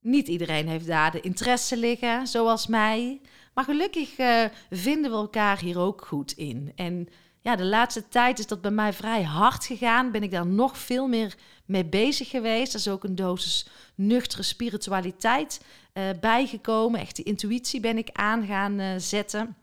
niet 0.00 0.28
iedereen 0.28 0.68
heeft 0.68 0.86
daar 0.86 1.10
de 1.10 1.20
interesse 1.20 1.76
liggen, 1.76 2.26
zoals 2.26 2.66
mij. 2.66 3.20
Maar 3.54 3.64
gelukkig 3.64 4.18
uh, 4.18 4.44
vinden 4.70 5.10
we 5.10 5.16
elkaar 5.16 5.58
hier 5.58 5.78
ook 5.78 6.06
goed 6.06 6.32
in. 6.32 6.72
En 6.74 7.08
ja, 7.44 7.56
de 7.56 7.64
laatste 7.64 8.08
tijd 8.08 8.38
is 8.38 8.46
dat 8.46 8.60
bij 8.60 8.70
mij 8.70 8.92
vrij 8.92 9.22
hard 9.22 9.64
gegaan. 9.64 10.10
Ben 10.10 10.22
ik 10.22 10.30
daar 10.30 10.46
nog 10.46 10.78
veel 10.78 11.08
meer 11.08 11.34
mee 11.64 11.84
bezig 11.84 12.28
geweest. 12.28 12.72
Er 12.72 12.78
is 12.78 12.88
ook 12.88 13.04
een 13.04 13.14
dosis 13.14 13.66
nuchtere 13.94 14.42
spiritualiteit 14.42 15.64
uh, 15.94 16.04
bijgekomen. 16.20 17.00
Echt 17.00 17.16
de 17.16 17.22
intuïtie 17.22 17.80
ben 17.80 17.98
ik 17.98 18.08
aan 18.12 18.46
gaan 18.46 18.80
uh, 18.80 18.94
zetten. 18.96 19.56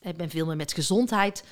Ik 0.00 0.16
ben 0.16 0.30
veel 0.30 0.46
meer 0.46 0.56
met 0.56 0.72
gezondheid 0.72 1.44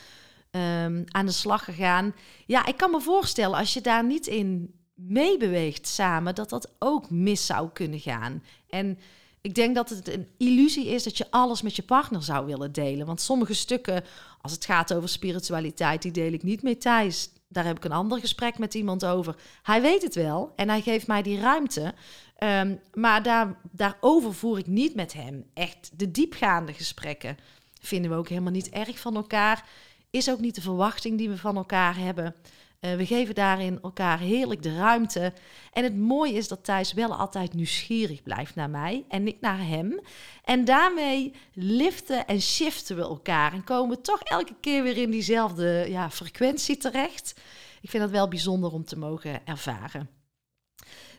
um, 0.51 1.05
aan 1.07 1.27
de 1.27 1.33
slag 1.33 1.65
gegaan. 1.65 2.15
Ja, 2.47 2.67
ik 2.67 2.77
kan 2.77 2.91
me 2.91 3.01
voorstellen 3.01 3.59
als 3.59 3.75
je 3.75 3.81
daar 3.81 4.05
niet 4.05 4.27
in 4.27 4.75
meebeweegt 4.95 5.87
samen, 5.87 6.35
dat 6.35 6.49
dat 6.49 6.75
ook 6.79 7.11
mis 7.11 7.47
zou 7.47 7.71
kunnen 7.73 8.01
gaan. 8.01 8.43
En 8.69 8.99
Ik 9.41 9.55
denk 9.55 9.75
dat 9.75 9.89
het 9.89 10.09
een 10.09 10.29
illusie 10.37 10.87
is 10.87 11.03
dat 11.03 11.17
je 11.19 11.31
alles 11.31 11.63
met 11.63 11.77
je 11.77 11.83
partner 11.83 12.23
zou 12.23 12.47
willen 12.47 12.73
delen. 12.73 13.07
Want 13.07 13.21
sommige 13.21 13.55
stukken, 13.55 14.05
als 14.41 14.53
het 14.53 14.65
gaat 14.65 14.95
over 14.95 15.09
spiritualiteit, 15.09 16.03
die 16.03 16.13
deel 16.13 16.33
ik 16.33 16.43
niet 16.43 16.63
met 16.63 16.81
Thijs. 16.81 17.31
Daar 17.49 17.65
heb 17.65 17.77
ik 17.77 17.85
een 17.85 17.93
ander 17.93 18.19
gesprek 18.21 18.59
met 18.59 18.75
iemand 18.75 19.05
over. 19.05 19.37
Hij 19.63 19.83
weet 19.83 20.03
het 20.03 20.15
wel 20.15 20.53
en 20.57 20.69
hij 20.69 20.81
geeft 20.81 21.07
mij 21.07 21.23
die 21.23 21.41
ruimte. 21.41 21.95
Ehm, 22.37 22.77
maar 22.95 23.23
daar, 23.23 23.61
daarover 23.71 24.35
voer 24.35 24.59
ik 24.59 24.67
niet 24.67 24.95
met 24.95 25.13
hem. 25.13 25.45
Echt 25.55 25.91
de 25.95 26.11
diepgaande 26.11 26.73
gesprekken 26.73 27.37
vinden 27.81 28.11
we 28.11 28.17
ook 28.17 28.29
helemaal 28.29 28.53
niet 28.53 28.71
erg 28.71 28.99
van 28.99 29.17
elkaar. 29.17 29.69
Is 30.11 30.31
ook 30.31 30.41
niet 30.41 30.55
de 30.55 30.61
verwachting 30.61 31.19
die 31.19 31.29
we 31.29 31.37
van 31.37 31.57
elkaar 31.57 31.97
hebben. 31.97 32.35
Uh, 32.81 32.95
we 32.95 33.07
geven 33.07 33.35
daarin 33.35 33.79
elkaar 33.83 34.19
heerlijk 34.19 34.63
de 34.63 34.77
ruimte. 34.77 35.33
En 35.73 35.85
het 35.85 35.97
mooie 35.97 36.33
is 36.33 36.49
dat 36.49 36.65
Thijs 36.65 36.93
wel 36.93 37.15
altijd 37.15 37.55
nieuwsgierig 37.55 38.23
blijft 38.23 38.55
naar 38.55 38.71
mij 38.71 39.05
en 39.09 39.27
ik 39.27 39.41
naar 39.41 39.67
hem. 39.67 40.01
En 40.45 40.65
daarmee 40.65 41.35
liften 41.53 42.27
en 42.27 42.41
shiften 42.41 42.97
we 42.97 43.03
elkaar 43.03 43.53
en 43.53 43.65
komen 43.65 43.97
we 43.97 44.03
toch 44.03 44.21
elke 44.23 44.55
keer 44.61 44.83
weer 44.83 44.97
in 44.97 45.11
diezelfde 45.11 45.87
ja, 45.89 46.11
frequentie 46.11 46.77
terecht. 46.77 47.41
Ik 47.81 47.91
vind 47.91 48.03
dat 48.03 48.13
wel 48.13 48.29
bijzonder 48.29 48.73
om 48.73 48.85
te 48.85 48.99
mogen 48.99 49.47
ervaren. 49.47 50.11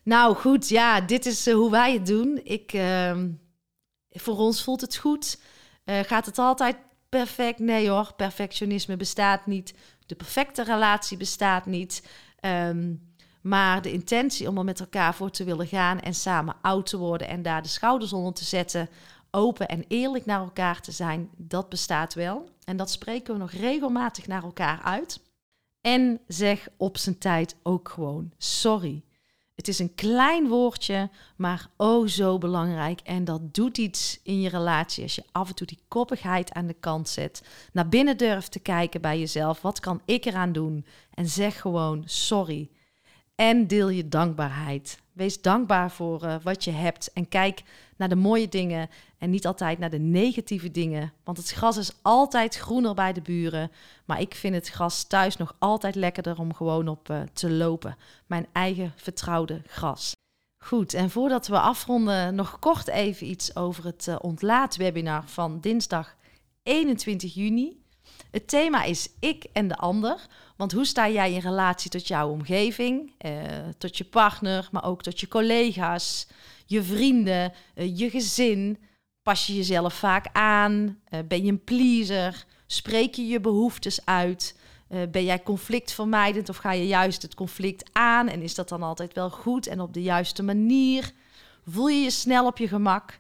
Nou 0.03 0.36
goed, 0.36 0.70
ja, 0.70 1.01
dit 1.01 1.25
is 1.25 1.48
uh, 1.48 1.53
hoe 1.53 1.72
wij 1.72 1.94
het 1.94 2.06
doen. 2.06 2.39
Ik, 2.44 2.74
uh, 2.74 3.18
voor 4.10 4.38
ons 4.38 4.63
voelt 4.63 4.82
het 4.82 4.96
goed. 4.96 5.39
Uh, 5.86 6.00
gaat 6.00 6.25
het 6.25 6.38
altijd 6.38 6.77
perfect? 7.10 7.60
Nee 7.60 7.89
hoor, 7.89 8.13
perfectionisme 8.13 8.98
bestaat 8.98 9.46
niet. 9.46 9.74
De 10.12 10.18
perfecte 10.18 10.63
relatie 10.63 11.18
bestaat 11.18 11.65
niet. 11.65 12.08
Um, 12.46 13.13
maar 13.41 13.82
de 13.82 13.91
intentie 13.91 14.48
om 14.48 14.58
er 14.58 14.63
met 14.63 14.80
elkaar 14.80 15.13
voor 15.13 15.32
te 15.32 15.44
willen 15.44 15.68
gaan 15.68 16.00
en 16.00 16.13
samen 16.13 16.56
oud 16.62 16.86
te 16.86 16.98
worden 16.98 17.27
en 17.27 17.41
daar 17.41 17.62
de 17.62 17.68
schouders 17.68 18.13
onder 18.13 18.34
te 18.34 18.44
zetten, 18.44 18.89
open 19.30 19.68
en 19.68 19.86
eerlijk 19.88 20.25
naar 20.25 20.39
elkaar 20.39 20.82
te 20.82 20.91
zijn, 20.91 21.30
dat 21.38 21.70
bestaat 21.70 22.13
wel. 22.13 22.50
En 22.63 22.77
dat 22.77 22.91
spreken 22.91 23.34
we 23.34 23.39
nog 23.39 23.51
regelmatig 23.51 24.27
naar 24.27 24.44
elkaar 24.44 24.82
uit. 24.82 25.22
En 25.82 26.20
zeg 26.27 26.68
op 26.77 26.98
zijn 26.98 27.18
tijd 27.18 27.56
ook 27.63 27.89
gewoon 27.89 28.32
sorry. 28.38 29.03
Het 29.62 29.70
is 29.70 29.80
een 29.80 29.96
klein 29.96 30.48
woordje, 30.48 31.10
maar 31.36 31.68
oh 31.77 32.08
zo 32.08 32.38
belangrijk. 32.38 33.00
En 33.00 33.24
dat 33.24 33.53
doet 33.53 33.77
iets 33.77 34.20
in 34.24 34.41
je 34.41 34.50
relatie 34.50 35.03
als 35.03 35.15
je 35.15 35.24
af 35.32 35.50
en 35.50 35.56
toe 35.56 35.68
die 35.68 35.80
koppigheid 35.88 36.51
aan 36.51 36.68
de 36.68 36.75
kant 36.80 37.10
zet. 37.10 37.44
Naar 37.74 37.89
binnen 37.89 38.18
durft 38.18 38.51
te 38.51 38.60
kijken 38.60 39.01
bij 39.01 39.20
jezelf. 39.20 39.62
Wat 39.62 39.80
kan 39.80 40.01
ik 40.06 40.25
eraan 40.25 40.51
doen? 40.51 40.86
En 41.13 41.27
zeg 41.27 41.62
gewoon 41.62 42.03
sorry. 42.06 42.70
En 43.36 43.68
deel 43.68 43.89
je 43.89 44.08
dankbaarheid. 44.08 45.00
Wees 45.13 45.41
dankbaar 45.41 45.91
voor 45.91 46.24
uh, 46.24 46.36
wat 46.44 46.63
je 46.63 46.72
hebt. 46.72 47.13
En 47.13 47.27
kijk 47.27 47.63
naar 47.98 48.10
de 48.10 48.15
mooie 48.15 48.50
dingen 48.50 48.89
en 49.18 49.30
niet 49.30 49.48
altijd 49.48 49.80
naar 49.80 49.89
de 49.89 50.00
negatieve 50.00 50.72
dingen. 50.72 51.13
Want 51.24 51.38
het 51.38 51.51
gras 51.51 51.77
is 51.77 51.91
altijd 52.01 52.56
groener 52.56 52.94
bij 52.94 53.13
de 53.13 53.22
buren. 53.22 53.72
Maar 54.06 54.22
ik 54.22 54.36
vind 54.36 54.56
het 54.56 54.70
gras 54.70 55.03
thuis 55.03 55.38
nog 55.38 55.56
altijd 55.60 55.96
lekkerder 55.96 56.39
om 56.39 56.53
gewoon 56.53 56.88
op 56.88 57.10
uh, 57.10 57.22
te 57.34 57.51
lopen. 57.51 57.98
Mijn 58.25 58.48
eigen 58.51 58.94
vertrouwde 58.96 59.62
gras. 59.65 60.15
Goed, 60.63 60.94
en 60.94 61.10
voordat 61.10 61.48
we 61.48 61.60
afronden, 61.60 62.36
nog 62.36 62.60
kort 62.60 62.88
even 62.88 63.27
iets 63.27 63.56
over 63.56 63.86
het 63.86 64.08
uh, 64.08 64.15
ontlaatwebinar 64.20 65.24
van 65.27 65.60
dinsdag 65.60 66.15
21 66.63 67.34
juni. 67.34 67.80
Het 68.32 68.48
thema 68.48 68.84
is 68.84 69.10
ik 69.20 69.46
en 69.53 69.68
de 69.68 69.75
ander. 69.75 70.27
Want 70.62 70.72
hoe 70.72 70.86
sta 70.86 71.10
jij 71.10 71.34
in 71.34 71.39
relatie 71.39 71.89
tot 71.89 72.08
jouw 72.08 72.30
omgeving, 72.30 73.13
eh, 73.18 73.34
tot 73.77 73.98
je 73.98 74.03
partner, 74.03 74.68
maar 74.72 74.86
ook 74.86 75.03
tot 75.03 75.20
je 75.20 75.27
collega's, 75.27 76.27
je 76.65 76.84
vrienden, 76.84 77.53
eh, 77.74 77.98
je 77.98 78.10
gezin? 78.10 78.77
Pas 79.24 79.48
je 79.48 79.56
jezelf 79.56 79.94
vaak 79.94 80.25
aan? 80.32 81.00
Uh, 81.10 81.20
ben 81.27 81.46
je 81.46 81.51
een 81.51 81.63
pleaser? 81.63 82.46
Spreek 82.68 83.16
je 83.16 83.27
je 83.27 83.40
behoeftes 83.40 84.05
uit? 84.05 84.57
Uh, 84.90 85.01
ben 85.12 85.24
jij 85.24 85.44
conflictvermijdend 85.44 86.50
of 86.50 86.57
ga 86.57 86.72
je 86.72 86.88
juist 86.88 87.22
het 87.22 87.33
conflict 87.33 87.90
aan? 87.92 88.27
En 88.27 88.42
is 88.42 88.55
dat 88.55 88.70
dan 88.70 88.83
altijd 88.83 89.14
wel 89.14 89.29
goed 89.29 89.68
en 89.68 89.81
op 89.81 89.94
de 89.94 90.01
juiste 90.01 90.44
manier? 90.44 91.12
Voel 91.66 91.88
je 91.88 92.01
je 92.01 92.09
snel 92.09 92.46
op 92.46 92.57
je 92.57 92.68
gemak? 92.68 93.20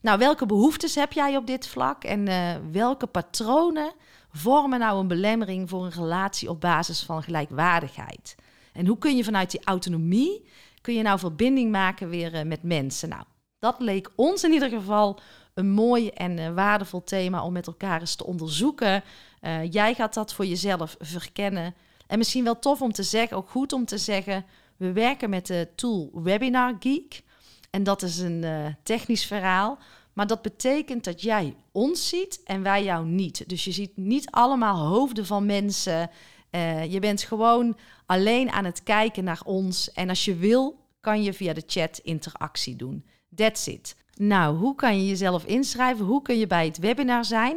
Nou, 0.00 0.18
welke 0.18 0.46
behoeftes 0.46 0.94
heb 0.94 1.12
jij 1.12 1.36
op 1.36 1.46
dit 1.46 1.66
vlak 1.66 2.04
en 2.04 2.28
welke 2.72 3.06
patronen 3.06 3.92
vormen 4.32 4.78
nou 4.78 5.00
een 5.00 5.08
belemmering 5.08 5.68
voor 5.68 5.84
een 5.84 5.90
relatie 5.90 6.50
op 6.50 6.60
basis 6.60 7.02
van 7.02 7.22
gelijkwaardigheid? 7.22 8.34
En 8.72 8.86
hoe 8.86 8.98
kun 8.98 9.16
je 9.16 9.24
vanuit 9.24 9.50
die 9.50 9.64
autonomie, 9.64 10.48
kun 10.80 10.94
je 10.94 11.02
nou 11.02 11.18
verbinding 11.18 11.70
maken 11.70 12.08
weer 12.08 12.34
uh, 12.34 12.42
met 12.42 12.62
mensen? 12.62 13.08
Nou, 13.08 13.22
dat 13.58 13.80
leek 13.80 14.10
ons 14.14 14.44
in 14.44 14.52
ieder 14.52 14.68
geval 14.68 15.20
een 15.54 15.70
mooi 15.70 16.08
en 16.08 16.38
uh, 16.38 16.54
waardevol 16.54 17.04
thema 17.04 17.44
om 17.44 17.52
met 17.52 17.66
elkaar 17.66 18.00
eens 18.00 18.14
te 18.14 18.26
onderzoeken. 18.26 19.02
Uh, 19.40 19.72
jij 19.72 19.94
gaat 19.94 20.14
dat 20.14 20.34
voor 20.34 20.46
jezelf 20.46 20.96
verkennen. 20.98 21.74
En 22.06 22.18
misschien 22.18 22.44
wel 22.44 22.58
tof 22.58 22.82
om 22.82 22.92
te 22.92 23.02
zeggen, 23.02 23.36
ook 23.36 23.50
goed 23.50 23.72
om 23.72 23.84
te 23.84 23.98
zeggen, 23.98 24.44
we 24.76 24.92
werken 24.92 25.30
met 25.30 25.46
de 25.46 25.68
tool 25.74 26.10
Webinar 26.14 26.76
Geek. 26.78 27.22
En 27.70 27.82
dat 27.82 28.02
is 28.02 28.18
een 28.18 28.76
technisch 28.82 29.26
verhaal. 29.26 29.78
Maar 30.12 30.26
dat 30.26 30.42
betekent 30.42 31.04
dat 31.04 31.22
jij 31.22 31.54
ons 31.72 32.08
ziet 32.08 32.40
en 32.44 32.62
wij 32.62 32.84
jou 32.84 33.06
niet. 33.06 33.48
Dus 33.48 33.64
je 33.64 33.72
ziet 33.72 33.96
niet 33.96 34.30
allemaal 34.30 34.86
hoofden 34.86 35.26
van 35.26 35.46
mensen. 35.46 36.10
Uh, 36.50 36.92
je 36.92 37.00
bent 37.00 37.22
gewoon 37.22 37.76
alleen 38.06 38.50
aan 38.50 38.64
het 38.64 38.82
kijken 38.82 39.24
naar 39.24 39.40
ons. 39.44 39.92
En 39.92 40.08
als 40.08 40.24
je 40.24 40.36
wil, 40.36 40.78
kan 41.00 41.22
je 41.22 41.32
via 41.32 41.52
de 41.52 41.62
chat 41.66 41.98
interactie 42.02 42.76
doen. 42.76 43.04
That's 43.34 43.66
it. 43.66 43.96
Nou, 44.14 44.56
hoe 44.56 44.74
kan 44.74 44.96
je 44.96 45.08
jezelf 45.08 45.44
inschrijven? 45.44 46.04
Hoe 46.04 46.22
kun 46.22 46.38
je 46.38 46.46
bij 46.46 46.66
het 46.66 46.78
webinar 46.78 47.24
zijn? 47.24 47.56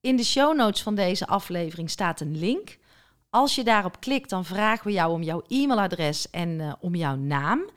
In 0.00 0.16
de 0.16 0.24
show 0.24 0.56
notes 0.56 0.82
van 0.82 0.94
deze 0.94 1.26
aflevering 1.26 1.90
staat 1.90 2.20
een 2.20 2.38
link. 2.38 2.78
Als 3.30 3.54
je 3.54 3.64
daarop 3.64 4.00
klikt, 4.00 4.30
dan 4.30 4.44
vragen 4.44 4.86
we 4.86 4.92
jou 4.92 5.12
om 5.12 5.22
jouw 5.22 5.42
e-mailadres 5.48 6.30
en 6.30 6.48
uh, 6.48 6.72
om 6.80 6.94
jouw 6.94 7.16
naam. 7.16 7.70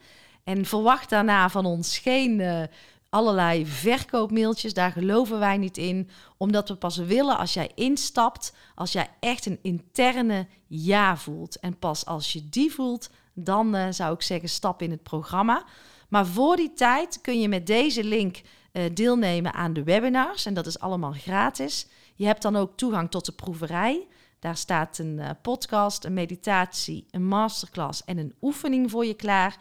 En 0.44 0.64
verwacht 0.64 1.10
daarna 1.10 1.48
van 1.48 1.64
ons 1.64 1.98
geen 1.98 2.38
uh, 2.38 2.62
allerlei 3.10 3.66
verkoopmailtjes. 3.66 4.74
Daar 4.74 4.92
geloven 4.92 5.38
wij 5.38 5.56
niet 5.56 5.76
in, 5.76 6.10
omdat 6.36 6.68
we 6.68 6.76
pas 6.76 6.96
willen 6.96 7.38
als 7.38 7.54
jij 7.54 7.70
instapt, 7.74 8.54
als 8.74 8.92
jij 8.92 9.10
echt 9.20 9.46
een 9.46 9.58
interne 9.62 10.46
ja 10.66 11.16
voelt. 11.16 11.60
En 11.60 11.78
pas 11.78 12.06
als 12.06 12.32
je 12.32 12.48
die 12.48 12.72
voelt, 12.72 13.10
dan 13.34 13.76
uh, 13.76 13.86
zou 13.90 14.14
ik 14.14 14.22
zeggen 14.22 14.48
stap 14.48 14.82
in 14.82 14.90
het 14.90 15.02
programma. 15.02 15.64
Maar 16.08 16.26
voor 16.26 16.56
die 16.56 16.72
tijd 16.72 17.20
kun 17.20 17.40
je 17.40 17.48
met 17.48 17.66
deze 17.66 18.04
link 18.04 18.40
uh, 18.72 18.82
deelnemen 18.94 19.52
aan 19.52 19.72
de 19.72 19.82
webinars 19.82 20.46
en 20.46 20.54
dat 20.54 20.66
is 20.66 20.78
allemaal 20.78 21.12
gratis. 21.12 21.86
Je 22.14 22.26
hebt 22.26 22.42
dan 22.42 22.56
ook 22.56 22.76
toegang 22.76 23.10
tot 23.10 23.26
de 23.26 23.32
proeverij. 23.32 24.06
Daar 24.38 24.56
staat 24.56 24.98
een 24.98 25.18
uh, 25.18 25.30
podcast, 25.42 26.04
een 26.04 26.14
meditatie, 26.14 27.06
een 27.10 27.26
masterclass 27.26 28.04
en 28.04 28.18
een 28.18 28.34
oefening 28.40 28.90
voor 28.90 29.06
je 29.06 29.14
klaar. 29.14 29.56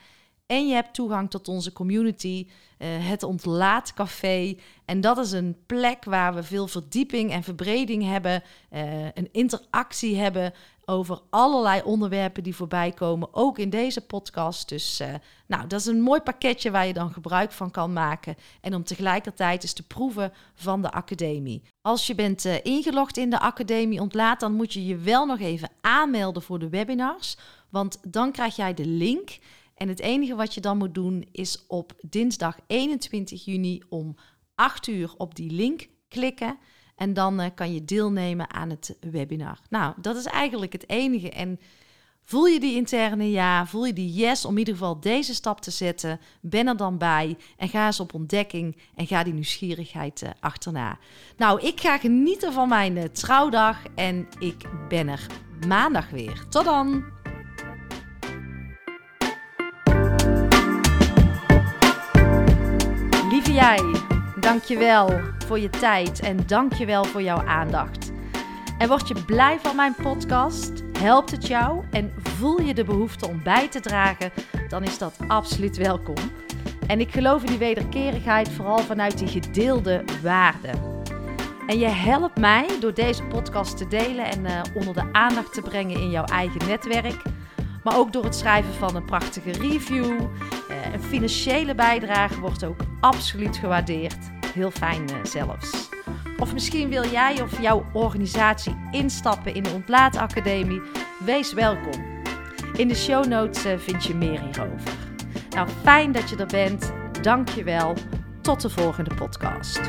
En 0.47 0.67
je 0.67 0.73
hebt 0.73 0.93
toegang 0.93 1.29
tot 1.29 1.47
onze 1.47 1.73
community, 1.73 2.47
uh, 2.79 2.87
het 2.89 3.23
Ontlaatcafé. 3.23 4.55
En 4.85 5.01
dat 5.01 5.17
is 5.17 5.31
een 5.31 5.57
plek 5.65 6.03
waar 6.03 6.33
we 6.33 6.43
veel 6.43 6.67
verdieping 6.67 7.31
en 7.31 7.43
verbreding 7.43 8.03
hebben, 8.03 8.43
uh, 8.73 9.03
een 9.03 9.29
interactie 9.31 10.17
hebben 10.17 10.53
over 10.85 11.21
allerlei 11.29 11.81
onderwerpen 11.81 12.43
die 12.43 12.55
voorbij 12.55 12.91
komen, 12.91 13.29
ook 13.31 13.57
in 13.57 13.69
deze 13.69 14.01
podcast. 14.01 14.69
Dus 14.69 15.01
uh, 15.01 15.07
nou, 15.47 15.67
dat 15.67 15.79
is 15.79 15.85
een 15.85 16.01
mooi 16.01 16.21
pakketje 16.21 16.71
waar 16.71 16.87
je 16.87 16.93
dan 16.93 17.13
gebruik 17.13 17.51
van 17.51 17.71
kan 17.71 17.93
maken. 17.93 18.35
En 18.61 18.75
om 18.75 18.83
tegelijkertijd 18.83 19.63
eens 19.63 19.73
te 19.73 19.87
proeven 19.87 20.33
van 20.53 20.81
de 20.81 20.91
academie. 20.91 21.63
Als 21.81 22.07
je 22.07 22.15
bent 22.15 22.45
ingelogd 22.45 23.17
in 23.17 23.29
de 23.29 23.39
academie 23.39 24.01
Ontlaat, 24.01 24.39
dan 24.39 24.53
moet 24.53 24.73
je 24.73 24.85
je 24.85 24.97
wel 24.97 25.25
nog 25.25 25.39
even 25.39 25.69
aanmelden 25.81 26.41
voor 26.41 26.59
de 26.59 26.69
webinars. 26.69 27.37
Want 27.69 27.99
dan 28.07 28.31
krijg 28.31 28.55
jij 28.55 28.73
de 28.73 28.85
link. 28.85 29.39
En 29.77 29.87
het 29.87 29.99
enige 29.99 30.35
wat 30.35 30.53
je 30.53 30.61
dan 30.61 30.77
moet 30.77 30.93
doen 30.93 31.27
is 31.31 31.65
op 31.67 31.93
dinsdag 32.09 32.57
21 32.67 33.45
juni 33.45 33.81
om 33.89 34.15
8 34.55 34.87
uur 34.87 35.13
op 35.17 35.35
die 35.35 35.51
link 35.51 35.87
klikken. 36.07 36.57
En 36.95 37.13
dan 37.13 37.41
uh, 37.41 37.47
kan 37.55 37.73
je 37.73 37.85
deelnemen 37.85 38.53
aan 38.53 38.69
het 38.69 38.97
webinar. 38.99 39.59
Nou, 39.69 39.93
dat 40.01 40.15
is 40.15 40.25
eigenlijk 40.25 40.71
het 40.71 40.89
enige. 40.89 41.29
En 41.29 41.59
voel 42.23 42.45
je 42.45 42.59
die 42.59 42.75
interne 42.75 43.31
ja, 43.31 43.65
voel 43.65 43.85
je 43.85 43.93
die 43.93 44.13
yes 44.13 44.45
om 44.45 44.51
in 44.51 44.57
ieder 44.57 44.73
geval 44.73 44.99
deze 44.99 45.33
stap 45.33 45.61
te 45.61 45.71
zetten. 45.71 46.19
Ben 46.41 46.67
er 46.67 46.77
dan 46.77 46.97
bij 46.97 47.37
en 47.57 47.69
ga 47.69 47.85
eens 47.85 47.99
op 47.99 48.13
ontdekking 48.13 48.77
en 48.95 49.07
ga 49.07 49.23
die 49.23 49.33
nieuwsgierigheid 49.33 50.21
uh, 50.21 50.29
achterna. 50.39 50.97
Nou, 51.37 51.61
ik 51.61 51.79
ga 51.79 51.97
genieten 51.97 52.53
van 52.53 52.69
mijn 52.69 52.95
uh, 52.95 53.03
trouwdag 53.03 53.77
en 53.95 54.27
ik 54.39 54.69
ben 54.89 55.07
er 55.07 55.27
maandag 55.67 56.09
weer. 56.09 56.45
Tot 56.49 56.65
dan! 56.65 57.16
Jij, 63.57 63.95
dankjewel 64.39 65.19
voor 65.45 65.59
je 65.59 65.69
tijd 65.69 66.19
en 66.19 66.37
dankjewel 66.47 67.03
voor 67.03 67.21
jouw 67.21 67.45
aandacht. 67.45 68.11
En 68.77 68.87
word 68.87 69.07
je 69.07 69.23
blij 69.25 69.59
van 69.59 69.75
mijn 69.75 69.95
podcast? 70.01 70.83
Helpt 70.99 71.31
het 71.31 71.47
jou 71.47 71.83
en 71.91 72.13
voel 72.17 72.61
je 72.61 72.73
de 72.73 72.83
behoefte 72.83 73.27
om 73.27 73.43
bij 73.43 73.67
te 73.67 73.79
dragen? 73.79 74.31
Dan 74.69 74.83
is 74.83 74.97
dat 74.97 75.17
absoluut 75.27 75.77
welkom. 75.77 76.15
En 76.87 76.99
ik 76.99 77.11
geloof 77.11 77.41
in 77.41 77.47
die 77.47 77.57
wederkerigheid 77.57 78.49
vooral 78.49 78.79
vanuit 78.79 79.17
die 79.17 79.27
gedeelde 79.27 80.03
waarden. 80.23 81.03
En 81.67 81.79
je 81.79 81.87
helpt 81.87 82.39
mij 82.39 82.67
door 82.79 82.93
deze 82.93 83.23
podcast 83.23 83.77
te 83.77 83.87
delen 83.87 84.25
en 84.25 84.45
uh, 84.45 84.61
onder 84.73 84.93
de 84.93 85.09
aandacht 85.11 85.53
te 85.53 85.61
brengen 85.61 85.99
in 85.99 86.09
jouw 86.09 86.25
eigen 86.25 86.67
netwerk. 86.67 87.21
Maar 87.83 87.97
ook 87.97 88.13
door 88.13 88.23
het 88.23 88.35
schrijven 88.35 88.73
van 88.73 88.95
een 88.95 89.05
prachtige 89.05 89.51
review. 89.51 90.19
Uh, 90.87 90.93
een 90.93 91.03
financiële 91.03 91.75
bijdrage 91.75 92.39
wordt 92.39 92.63
ook 92.63 92.79
absoluut 92.99 93.57
gewaardeerd. 93.57 94.17
Heel 94.53 94.71
fijn 94.71 95.03
uh, 95.11 95.15
zelfs. 95.23 95.89
Of 96.37 96.53
misschien 96.53 96.89
wil 96.89 97.05
jij 97.05 97.41
of 97.41 97.61
jouw 97.61 97.85
organisatie 97.93 98.75
instappen 98.91 99.53
in 99.53 99.63
de 99.63 99.69
Ontlaatacademie. 99.69 100.81
Wees 101.25 101.53
welkom. 101.53 102.05
In 102.75 102.87
de 102.87 102.95
show 102.95 103.25
notes 103.25 103.65
vind 103.77 104.03
je 104.03 104.15
meer 104.15 104.41
hierover. 104.41 104.91
Nou, 105.49 105.67
fijn 105.83 106.11
dat 106.11 106.29
je 106.29 106.35
er 106.35 106.47
bent. 106.47 106.93
Dank 107.21 107.49
je 107.49 107.63
wel. 107.63 107.93
Tot 108.41 108.61
de 108.61 108.69
volgende 108.69 109.15
podcast. 109.15 109.79